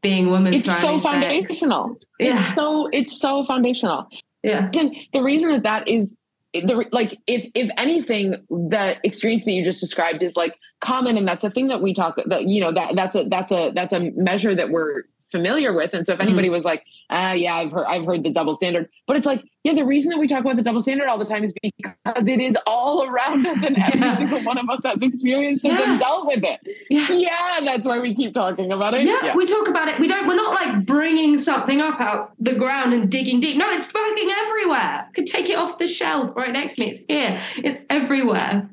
[0.04, 1.97] being a woman it's so foundational.
[2.20, 2.39] Yeah.
[2.39, 4.08] it's so it's so foundational.
[4.43, 4.70] Yeah.
[4.76, 6.18] And the reason that that is
[6.54, 11.28] the like if if anything the experience that you just described is like common and
[11.28, 13.93] that's a thing that we talk that you know that that's a that's a that's
[13.93, 15.93] a measure that we're familiar with.
[15.93, 18.55] And so if anybody mm was like, ah, yeah, I've heard, I've heard the double
[18.55, 21.17] standard, but it's like, yeah, the reason that we talk about the double standard all
[21.17, 24.17] the time is because it is all around us and every yeah.
[24.17, 25.91] single one of us has experienced yeah.
[25.91, 26.59] and dealt with it.
[26.89, 27.11] Yeah.
[27.11, 27.59] yeah.
[27.63, 29.05] That's why we keep talking about it.
[29.05, 29.36] Yeah, yeah.
[29.36, 29.99] We talk about it.
[29.99, 33.57] We don't, we're not like bringing something up out the ground and digging deep.
[33.57, 34.77] No, it's fucking everywhere.
[34.77, 36.91] I could take it off the shelf right next to me.
[36.91, 37.41] It's here.
[37.57, 38.69] It's everywhere.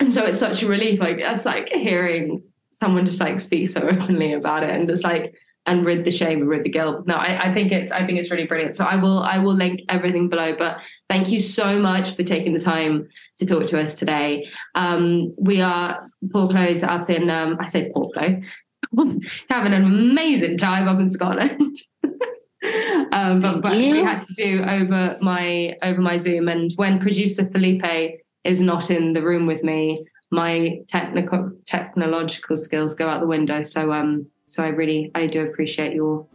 [0.00, 0.98] And so it's such a relief.
[0.98, 2.42] Like, that's like hearing
[2.74, 5.34] someone just like speak so openly about it and just like
[5.66, 7.06] and rid the shame and rid the guilt.
[7.06, 8.76] No, I, I, think it's I think it's really brilliant.
[8.76, 10.54] So I will I will link everything below.
[10.56, 13.08] But thank you so much for taking the time
[13.38, 14.48] to talk to us today.
[14.74, 18.42] Um, we are Portclose up in um, I say Portclose,
[19.48, 21.76] having an amazing time up in Scotland.
[23.12, 27.46] um, but, but we had to do over my over my Zoom, and when producer
[27.46, 30.04] Felipe is not in the room with me,
[30.34, 33.62] my technical technological skills go out the window.
[33.62, 36.26] So um so I really I do appreciate your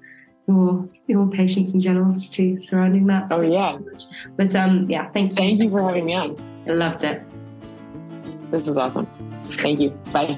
[0.48, 3.30] your your patience and generosity surrounding that.
[3.30, 3.78] So oh yeah.
[4.38, 5.36] But um yeah, thank you.
[5.36, 6.38] Thank you for having me on.
[6.68, 7.22] I loved it.
[8.52, 9.06] This was awesome.
[9.64, 9.90] Thank you.
[10.14, 10.38] Bye.